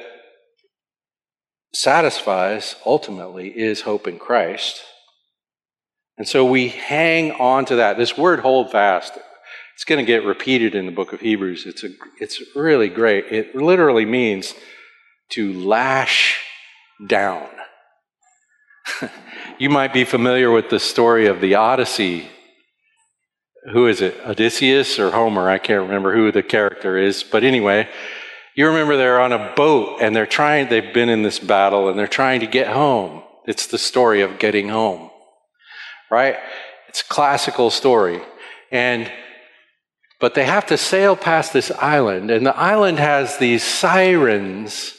satisfies 1.73 2.75
ultimately 2.85 3.47
is 3.47 3.81
hope 3.81 4.07
in 4.07 4.19
Christ. 4.19 4.81
And 6.17 6.27
so 6.27 6.43
we 6.43 6.67
hang 6.67 7.31
on 7.31 7.65
to 7.65 7.77
that. 7.77 7.97
This 7.97 8.17
word 8.17 8.41
hold 8.41 8.71
fast, 8.71 9.13
it's 9.75 9.85
going 9.85 10.03
to 10.03 10.05
get 10.05 10.25
repeated 10.25 10.75
in 10.75 10.85
the 10.85 10.91
book 10.91 11.13
of 11.13 11.21
Hebrews. 11.21 11.65
It's, 11.65 11.83
a, 11.83 11.89
it's 12.19 12.41
really 12.55 12.89
great. 12.89 13.25
It 13.31 13.55
literally 13.55 14.05
means 14.05 14.53
to 15.29 15.53
lash 15.53 16.39
down. 17.07 17.47
You 19.61 19.69
might 19.69 19.93
be 19.93 20.05
familiar 20.05 20.49
with 20.49 20.71
the 20.71 20.79
story 20.79 21.27
of 21.27 21.39
the 21.39 21.53
Odyssey. 21.53 22.27
Who 23.71 23.87
is 23.87 24.01
it? 24.01 24.19
Odysseus 24.25 24.97
or 24.97 25.11
Homer? 25.11 25.49
I 25.49 25.59
can't 25.59 25.83
remember 25.83 26.15
who 26.15 26.31
the 26.31 26.41
character 26.41 26.97
is. 26.97 27.21
But 27.23 27.43
anyway, 27.43 27.87
you 28.55 28.67
remember 28.67 28.97
they're 28.97 29.21
on 29.21 29.31
a 29.31 29.53
boat 29.55 29.99
and 30.01 30.15
they're 30.15 30.25
trying, 30.25 30.69
they've 30.69 30.93
been 30.93 31.09
in 31.09 31.21
this 31.21 31.39
battle 31.39 31.89
and 31.89 31.97
they're 31.97 32.07
trying 32.07 32.39
to 32.39 32.47
get 32.47 32.67
home. 32.67 33.23
It's 33.45 33.67
the 33.67 33.77
story 33.77 34.21
of 34.21 34.39
getting 34.39 34.69
home, 34.69 35.09
right? 36.09 36.37
It's 36.89 37.01
a 37.01 37.05
classical 37.05 37.69
story. 37.69 38.21
And, 38.71 39.11
but 40.19 40.33
they 40.33 40.45
have 40.45 40.65
to 40.67 40.77
sail 40.77 41.15
past 41.15 41.53
this 41.53 41.71
island 41.71 42.31
and 42.31 42.45
the 42.45 42.57
island 42.57 42.99
has 42.99 43.37
these 43.37 43.63
sirens, 43.63 44.95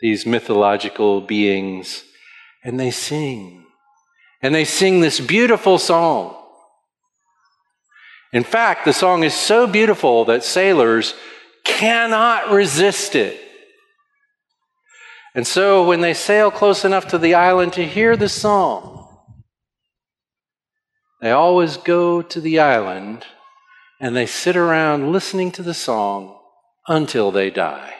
these 0.00 0.24
mythological 0.26 1.20
beings 1.20 2.04
and 2.64 2.80
they 2.80 2.90
sing. 2.90 3.64
And 4.42 4.54
they 4.54 4.64
sing 4.64 5.00
this 5.00 5.20
beautiful 5.20 5.78
song. 5.78 6.39
In 8.32 8.44
fact, 8.44 8.84
the 8.84 8.92
song 8.92 9.24
is 9.24 9.34
so 9.34 9.66
beautiful 9.66 10.24
that 10.26 10.44
sailors 10.44 11.14
cannot 11.64 12.50
resist 12.50 13.16
it. 13.16 13.40
And 15.34 15.46
so 15.46 15.86
when 15.86 16.00
they 16.00 16.14
sail 16.14 16.50
close 16.50 16.84
enough 16.84 17.08
to 17.08 17.18
the 17.18 17.34
island 17.34 17.72
to 17.74 17.86
hear 17.86 18.16
the 18.16 18.28
song, 18.28 19.08
they 21.20 21.30
always 21.30 21.76
go 21.76 22.22
to 22.22 22.40
the 22.40 22.58
island 22.58 23.26
and 24.00 24.16
they 24.16 24.26
sit 24.26 24.56
around 24.56 25.12
listening 25.12 25.52
to 25.52 25.62
the 25.62 25.74
song 25.74 26.38
until 26.88 27.30
they 27.30 27.50
die. 27.50 27.94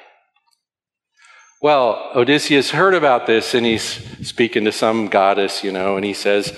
Well, 1.62 2.11
Odysseus 2.14 2.71
heard 2.71 2.95
about 2.95 3.27
this 3.27 3.55
and 3.55 3.66
he's 3.66 4.01
speaking 4.27 4.64
to 4.64 4.73
some 4.73 5.09
goddess, 5.09 5.62
you 5.62 5.71
know, 5.71 5.97
and 5.97 6.05
he 6.05 6.14
says, 6.14 6.57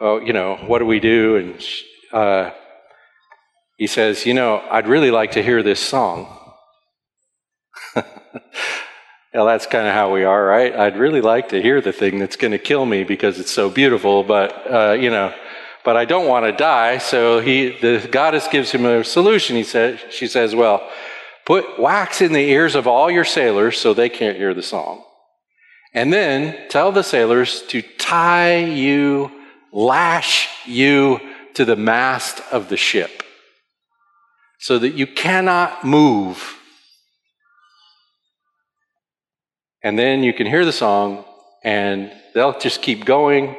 Oh, 0.00 0.18
you 0.18 0.32
know, 0.32 0.56
what 0.66 0.80
do 0.80 0.86
we 0.86 0.98
do? 0.98 1.36
And 1.36 1.64
uh, 2.12 2.50
he 3.82 3.88
says, 3.88 4.24
You 4.24 4.32
know, 4.32 4.62
I'd 4.70 4.86
really 4.86 5.10
like 5.10 5.32
to 5.32 5.42
hear 5.42 5.60
this 5.60 5.80
song. 5.80 6.28
well, 7.96 9.44
that's 9.44 9.66
kind 9.66 9.88
of 9.88 9.92
how 9.92 10.14
we 10.14 10.22
are, 10.22 10.46
right? 10.46 10.72
I'd 10.72 10.96
really 10.96 11.20
like 11.20 11.48
to 11.48 11.60
hear 11.60 11.80
the 11.80 11.92
thing 11.92 12.20
that's 12.20 12.36
going 12.36 12.52
to 12.52 12.58
kill 12.58 12.86
me 12.86 13.02
because 13.02 13.40
it's 13.40 13.50
so 13.50 13.68
beautiful, 13.68 14.22
but, 14.22 14.72
uh, 14.72 14.92
you 14.92 15.10
know, 15.10 15.34
but 15.84 15.96
I 15.96 16.04
don't 16.04 16.28
want 16.28 16.46
to 16.46 16.52
die. 16.52 16.98
So 16.98 17.40
he, 17.40 17.70
the 17.70 18.06
goddess 18.08 18.46
gives 18.46 18.70
him 18.70 18.86
a 18.86 19.02
solution. 19.02 19.56
He 19.56 19.64
says, 19.64 19.98
she 20.10 20.28
says, 20.28 20.54
well, 20.54 20.88
Put 21.44 21.80
wax 21.80 22.20
in 22.20 22.32
the 22.32 22.50
ears 22.50 22.76
of 22.76 22.86
all 22.86 23.10
your 23.10 23.24
sailors 23.24 23.76
so 23.76 23.92
they 23.92 24.08
can't 24.08 24.36
hear 24.36 24.54
the 24.54 24.62
song. 24.62 25.02
And 25.92 26.12
then 26.12 26.68
tell 26.68 26.92
the 26.92 27.02
sailors 27.02 27.62
to 27.62 27.82
tie 27.82 28.58
you, 28.58 29.32
lash 29.72 30.48
you 30.68 31.18
to 31.54 31.64
the 31.64 31.74
mast 31.74 32.40
of 32.52 32.68
the 32.68 32.76
ship 32.76 33.24
so 34.62 34.78
that 34.78 34.94
you 34.94 35.08
cannot 35.08 35.84
move. 35.84 36.56
And 39.82 39.98
then 39.98 40.22
you 40.22 40.32
can 40.32 40.46
hear 40.46 40.64
the 40.64 40.72
song 40.72 41.24
and 41.64 42.12
they'll 42.32 42.56
just 42.60 42.80
keep 42.80 43.04
going 43.04 43.56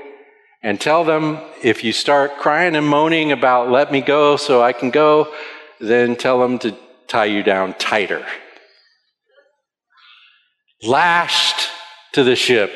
and 0.62 0.80
tell 0.80 1.04
them 1.04 1.40
if 1.62 1.84
you 1.84 1.92
start 1.92 2.38
crying 2.38 2.78
and 2.78 2.88
moaning 2.88 3.34
about 3.34 3.70
let 3.70 3.92
me 3.92 4.00
go 4.00 4.38
so 4.38 4.62
I 4.62 4.72
can 4.72 4.92
go, 4.92 5.34
then 5.82 6.16
tell 6.16 6.40
them 6.40 6.58
to 6.60 6.74
tie 7.10 7.26
you 7.26 7.44
down 7.44 7.74
tighter. 7.74 8.26
Lashed 10.82 11.68
to 12.14 12.24
the 12.24 12.38
ship. 12.38 12.72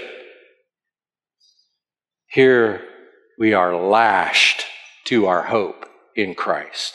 Here 2.29 2.81
we 3.39 3.53
are 3.53 3.73
lashed 3.73 4.65
to 5.05 5.27
our 5.27 5.43
hope 5.43 5.85
in 6.13 6.35
Christ. 6.35 6.93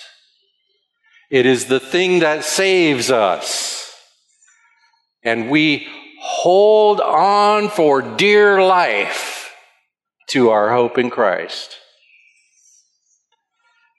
It 1.33 1.47
is 1.47 1.65
the 1.65 1.81
thing 1.81 2.19
that 2.19 2.45
saves 2.45 3.11
us. 3.11 3.91
And 5.25 5.49
we 5.49 5.89
hold 6.21 7.01
on 7.01 7.71
for 7.71 8.03
dear 8.03 8.63
life 8.63 9.55
to 10.29 10.51
our 10.51 10.71
hope 10.75 10.99
in 10.99 11.09
Christ. 11.09 11.79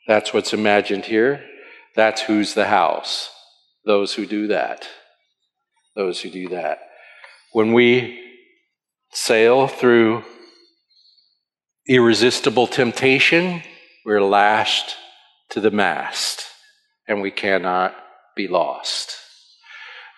That's 0.08 0.32
what's 0.32 0.54
imagined 0.54 1.06
here. 1.06 1.44
That's 1.96 2.22
who's 2.22 2.54
the 2.54 2.68
house. 2.68 3.32
Those 3.84 4.14
who 4.14 4.28
do 4.28 4.46
that. 4.48 4.88
Those 5.96 6.22
who 6.22 6.30
do 6.30 6.50
that. 6.50 6.82
When 7.52 7.74
we 7.74 8.22
sail 9.12 9.66
through 9.66 10.24
irresistible 11.88 12.68
temptation, 12.68 13.64
we're 14.06 14.22
lashed 14.22 14.98
to 15.50 15.60
the 15.60 15.72
mast 15.72 16.53
and 17.08 17.22
we 17.22 17.32
cannot 17.32 17.96
be 18.36 18.48
lost. 18.48 19.18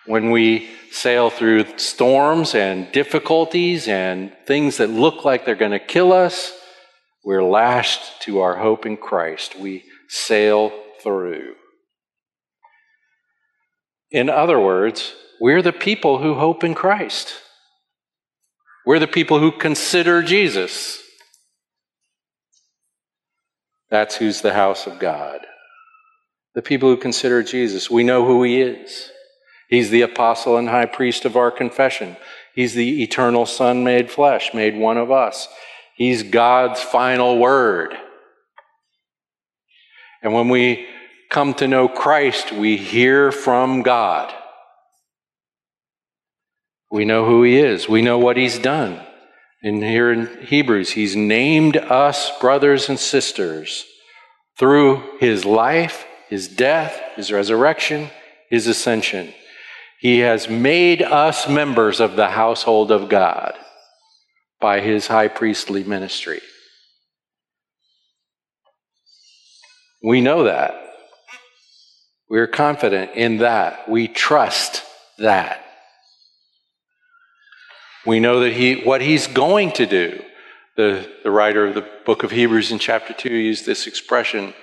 When 0.06 0.30
we 0.30 0.68
sail 0.90 1.30
through 1.30 1.78
storms 1.78 2.54
and 2.54 2.90
difficulties 2.92 3.88
and 3.88 4.32
things 4.46 4.76
that 4.76 4.88
look 4.88 5.24
like 5.24 5.44
they're 5.44 5.56
going 5.56 5.72
to 5.72 5.78
kill 5.78 6.12
us, 6.12 6.52
we're 7.24 7.42
lashed 7.42 8.22
to 8.22 8.40
our 8.40 8.56
hope 8.56 8.86
in 8.86 8.96
Christ. 8.96 9.58
We 9.58 9.84
sail 10.08 10.72
through. 11.02 11.54
In 14.10 14.30
other 14.30 14.60
words, 14.60 15.12
we're 15.40 15.62
the 15.62 15.72
people 15.72 16.18
who 16.18 16.34
hope 16.34 16.62
in 16.62 16.74
Christ. 16.74 17.34
We're 18.86 19.00
the 19.00 19.08
people 19.08 19.40
who 19.40 19.50
consider 19.50 20.22
Jesus. 20.22 21.02
That's 23.90 24.16
who's 24.16 24.40
the 24.40 24.54
house 24.54 24.86
of 24.86 25.00
God. 25.00 25.40
The 26.56 26.62
people 26.62 26.88
who 26.88 26.96
consider 26.96 27.44
Jesus. 27.44 27.88
We 27.88 28.02
know 28.02 28.26
who 28.26 28.42
he 28.42 28.60
is. 28.60 29.12
He's 29.68 29.90
the 29.90 30.02
apostle 30.02 30.56
and 30.56 30.68
high 30.68 30.86
priest 30.86 31.24
of 31.24 31.36
our 31.36 31.52
confession. 31.52 32.16
He's 32.54 32.74
the 32.74 33.02
eternal 33.02 33.46
Son 33.46 33.84
made 33.84 34.10
flesh, 34.10 34.52
made 34.54 34.76
one 34.76 34.96
of 34.96 35.12
us. 35.12 35.46
He's 35.96 36.24
God's 36.24 36.80
final 36.80 37.38
word. 37.38 37.94
And 40.22 40.32
when 40.32 40.48
we 40.48 40.86
come 41.30 41.54
to 41.54 41.68
know 41.68 41.88
Christ, 41.88 42.52
we 42.52 42.76
hear 42.76 43.30
from 43.30 43.82
God. 43.82 44.32
We 46.90 47.04
know 47.04 47.26
who 47.26 47.42
He 47.42 47.58
is, 47.58 47.88
we 47.88 48.02
know 48.02 48.18
what 48.18 48.36
He's 48.36 48.58
done. 48.58 49.00
And 49.62 49.82
here 49.82 50.12
in 50.12 50.42
Hebrews, 50.42 50.90
He's 50.90 51.16
named 51.16 51.76
us 51.76 52.30
brothers 52.40 52.88
and 52.88 52.98
sisters 52.98 53.84
through 54.58 55.18
His 55.18 55.44
life, 55.44 56.06
His 56.28 56.48
death, 56.48 57.00
His 57.16 57.32
resurrection, 57.32 58.10
His 58.50 58.66
ascension. 58.66 59.32
He 60.00 60.20
has 60.20 60.48
made 60.48 61.02
us 61.02 61.48
members 61.48 62.00
of 62.00 62.16
the 62.16 62.28
household 62.28 62.90
of 62.90 63.08
God 63.08 63.54
by 64.60 64.80
His 64.80 65.06
high 65.06 65.28
priestly 65.28 65.84
ministry. 65.84 66.40
We 70.02 70.20
know 70.20 70.44
that. 70.44 70.74
We're 72.28 72.46
confident 72.46 73.12
in 73.14 73.38
that. 73.38 73.88
We 73.88 74.08
trust 74.08 74.82
that. 75.18 75.64
We 78.04 78.20
know 78.20 78.40
that 78.40 78.52
he, 78.52 78.82
what 78.82 79.00
he's 79.00 79.26
going 79.26 79.72
to 79.72 79.86
do. 79.86 80.22
The, 80.76 81.10
the 81.24 81.30
writer 81.30 81.66
of 81.66 81.74
the 81.74 81.88
book 82.04 82.22
of 82.22 82.30
Hebrews 82.30 82.70
in 82.70 82.78
chapter 82.78 83.14
2 83.14 83.30
used 83.30 83.66
this 83.66 83.86
expression. 83.86 84.54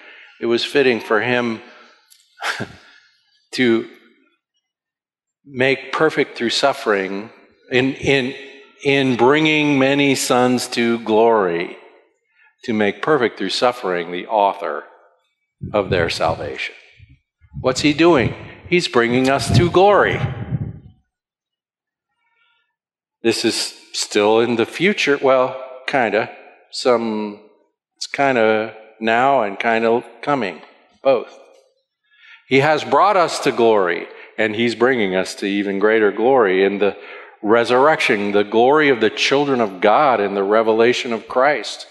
It 0.42 0.46
was 0.46 0.66
fitting 0.66 1.00
for 1.00 1.22
him 1.22 1.62
to 3.54 3.90
make 5.46 5.92
perfect 5.92 6.38
through 6.38 6.50
suffering 6.50 7.30
in, 7.72 7.94
in, 7.96 8.36
in 8.84 9.16
bringing 9.16 9.80
many 9.80 10.16
sons 10.16 10.68
to 10.70 11.00
glory, 11.00 11.78
to 12.64 12.74
make 12.74 13.02
perfect 13.02 13.38
through 13.38 13.50
suffering 13.50 14.12
the 14.12 14.28
author 14.28 14.84
of 15.74 15.90
their 15.90 16.10
salvation. 16.10 16.76
What's 17.62 17.82
he 17.82 17.94
doing? 17.94 18.36
He's 18.68 18.88
bringing 18.88 19.30
us 19.30 19.56
to 19.58 19.70
glory. 19.70 20.20
This 23.22 23.46
is 23.46 23.76
still 23.94 24.40
in 24.40 24.56
the 24.56 24.66
future. 24.66 25.18
Well, 25.22 25.62
kind 25.88 26.16
of. 26.16 26.30
Some, 26.72 27.40
it's 27.96 28.08
kind 28.08 28.38
of 28.38 28.74
now 29.04 29.44
and 29.44 29.60
kind 29.60 29.86
of 29.86 30.04
coming, 30.22 30.62
both. 31.04 31.38
He 32.48 32.60
has 32.62 32.84
brought 32.84 33.18
us 33.18 33.40
to 33.40 33.52
glory, 33.52 34.08
and 34.38 34.56
He's 34.56 34.76
bringing 34.76 35.14
us 35.16 35.36
to 35.36 35.46
even 35.46 35.78
greater 35.78 36.12
glory 36.12 36.64
in 36.64 36.80
the 36.80 36.98
resurrection, 37.42 38.32
the 38.32 38.44
glory 38.44 38.90
of 38.90 39.02
the 39.02 39.10
children 39.10 39.60
of 39.60 39.82
God 39.82 40.22
in 40.22 40.34
the 40.34 40.44
revelation 40.44 41.14
of 41.14 41.28
Christ, 41.28 41.86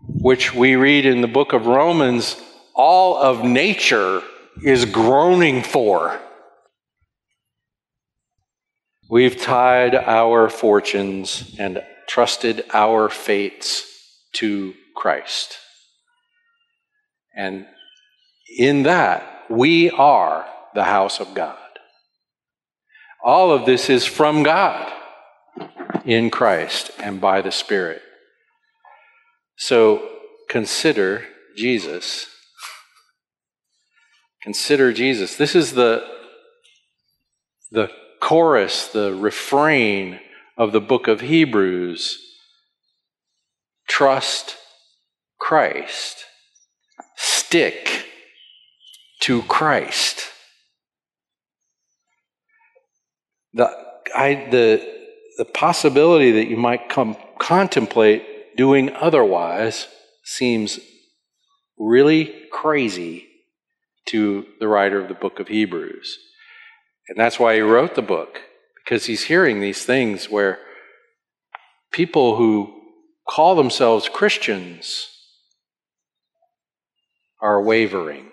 which 0.00 0.52
we 0.52 0.74
read 0.74 1.06
in 1.06 1.20
the 1.20 1.28
book 1.28 1.52
of 1.52 1.66
Romans, 1.66 2.36
all 2.74 3.16
of 3.16 3.44
nature 3.44 4.22
is 4.64 4.84
groaning 4.84 5.62
for. 5.62 6.20
We've 9.08 9.40
tied 9.40 9.94
our 9.94 10.48
fortunes 10.48 11.54
and 11.58 11.82
trusted 12.08 12.64
our 12.72 13.08
fates 13.08 13.86
to 14.34 14.74
Christ. 14.94 15.56
And 17.36 17.66
in 18.58 18.84
that, 18.84 19.44
we 19.48 19.90
are 19.90 20.46
the 20.74 20.84
house 20.84 21.20
of 21.20 21.34
God. 21.34 21.56
All 23.22 23.52
of 23.52 23.66
this 23.66 23.90
is 23.90 24.04
from 24.04 24.42
God 24.42 24.92
in 26.04 26.30
Christ 26.30 26.90
and 26.98 27.20
by 27.20 27.42
the 27.42 27.52
Spirit. 27.52 28.02
So 29.56 30.08
consider 30.48 31.26
Jesus. 31.56 32.26
Consider 34.42 34.92
Jesus. 34.92 35.36
This 35.36 35.54
is 35.54 35.72
the, 35.72 36.06
the 37.70 37.90
chorus, 38.20 38.88
the 38.88 39.14
refrain 39.14 40.18
of 40.56 40.72
the 40.72 40.80
book 40.80 41.08
of 41.08 41.20
Hebrews 41.20 42.26
trust 43.90 44.56
Christ, 45.40 46.24
stick 47.16 48.06
to 49.22 49.42
Christ. 49.42 50.26
The, 53.52 53.68
I, 54.14 54.48
the, 54.50 54.86
the 55.38 55.44
possibility 55.44 56.30
that 56.32 56.48
you 56.48 56.56
might 56.56 56.88
come 56.88 57.16
contemplate 57.38 58.56
doing 58.56 58.90
otherwise 58.94 59.88
seems 60.24 60.78
really 61.78 62.34
crazy 62.52 63.26
to 64.06 64.46
the 64.60 64.68
writer 64.68 65.00
of 65.00 65.08
the 65.08 65.14
book 65.14 65.40
of 65.40 65.48
Hebrews. 65.48 66.18
And 67.08 67.18
that's 67.18 67.40
why 67.40 67.54
he 67.54 67.60
wrote 67.60 67.94
the 67.94 68.02
book, 68.02 68.40
because 68.84 69.06
he's 69.06 69.24
hearing 69.24 69.60
these 69.60 69.84
things 69.84 70.28
where 70.28 70.58
people 71.90 72.36
who 72.36 72.72
call 73.28 73.56
themselves 73.56 74.08
Christians 74.08 75.08
are 77.40 77.62
wavering. 77.62 78.30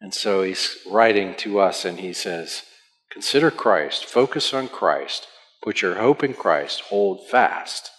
And 0.00 0.12
so 0.12 0.42
he's 0.42 0.78
writing 0.90 1.34
to 1.36 1.58
us 1.60 1.84
and 1.84 1.98
he 1.98 2.12
says, 2.12 2.62
Consider 3.10 3.50
Christ, 3.50 4.04
focus 4.04 4.52
on 4.52 4.68
Christ, 4.68 5.26
put 5.62 5.80
your 5.80 5.94
hope 5.94 6.22
in 6.22 6.34
Christ, 6.34 6.80
hold 6.82 7.28
fast 7.30 7.90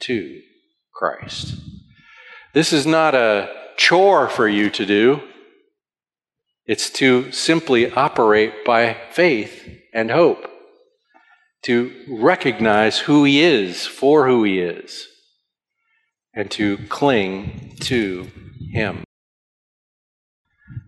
to 0.00 0.40
Christ. 0.94 1.54
This 2.54 2.72
is 2.72 2.86
not 2.86 3.14
a 3.14 3.50
chore 3.76 4.28
for 4.28 4.48
you 4.48 4.70
to 4.70 4.86
do. 4.86 5.22
It's 6.66 6.90
to 6.90 7.32
simply 7.32 7.90
operate 7.90 8.64
by 8.64 8.96
faith 9.10 9.68
and 9.92 10.10
hope, 10.10 10.48
to 11.64 11.92
recognize 12.08 13.00
who 13.00 13.24
He 13.24 13.42
is 13.42 13.86
for 13.86 14.26
who 14.26 14.44
He 14.44 14.60
is, 14.60 15.08
and 16.32 16.50
to 16.52 16.78
cling 16.88 17.76
to 17.80 18.30
Him. 18.72 19.04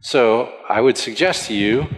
So 0.01 0.53
I 0.69 0.81
would 0.81 0.99
suggest 0.99 1.47
to 1.49 1.55
you 1.55 1.89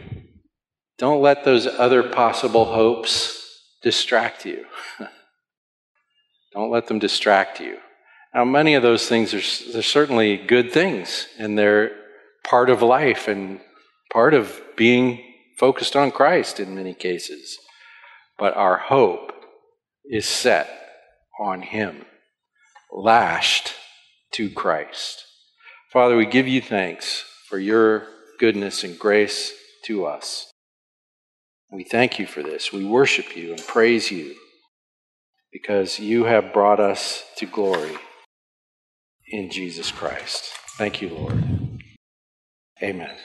don't 0.98 1.20
let 1.20 1.44
those 1.44 1.66
other 1.66 2.02
possible 2.02 2.66
hopes 2.66 3.44
distract 3.82 4.46
you. 4.46 4.64
don't 6.52 6.70
let 6.70 6.86
them 6.86 6.98
distract 6.98 7.60
you. 7.60 7.78
Now, 8.34 8.44
many 8.44 8.74
of 8.74 8.82
those 8.82 9.08
things 9.08 9.32
are 9.34 9.72
they're 9.72 9.82
certainly 9.82 10.36
good 10.36 10.72
things, 10.72 11.28
and 11.38 11.58
they're 11.58 11.92
part 12.42 12.68
of 12.68 12.82
life 12.82 13.28
and 13.28 13.60
part 14.12 14.34
of 14.34 14.60
being 14.76 15.22
focused 15.58 15.96
on 15.96 16.10
Christ 16.10 16.58
in 16.60 16.74
many 16.74 16.94
cases. 16.94 17.58
But 18.38 18.56
our 18.56 18.76
hope 18.76 19.32
is 20.04 20.26
set 20.26 20.68
on 21.38 21.62
Him, 21.62 22.04
lashed 22.92 23.74
to 24.32 24.50
Christ. 24.50 25.24
Father, 25.94 26.16
we 26.18 26.26
give 26.26 26.48
you 26.48 26.62
thanks 26.62 27.24
for 27.48 27.58
your 27.58 28.08
goodness 28.40 28.84
and 28.84 28.98
grace 28.98 29.54
to 29.86 30.06
us. 30.06 30.52
We 31.72 31.84
thank 31.84 32.18
you 32.18 32.26
for 32.26 32.42
this. 32.42 32.72
We 32.72 32.84
worship 32.86 33.36
you 33.36 33.52
and 33.52 33.66
praise 33.66 34.10
you. 34.12 34.36
because 35.52 35.98
you 35.98 36.24
have 36.24 36.52
brought 36.52 36.80
us 36.80 37.24
to 37.38 37.46
glory 37.46 37.96
in 39.28 39.50
Jesus 39.50 39.90
Christ. 39.92 40.50
Thank 40.78 41.02
you, 41.02 41.10
Lord. 41.10 41.44
Amen. 42.82 43.16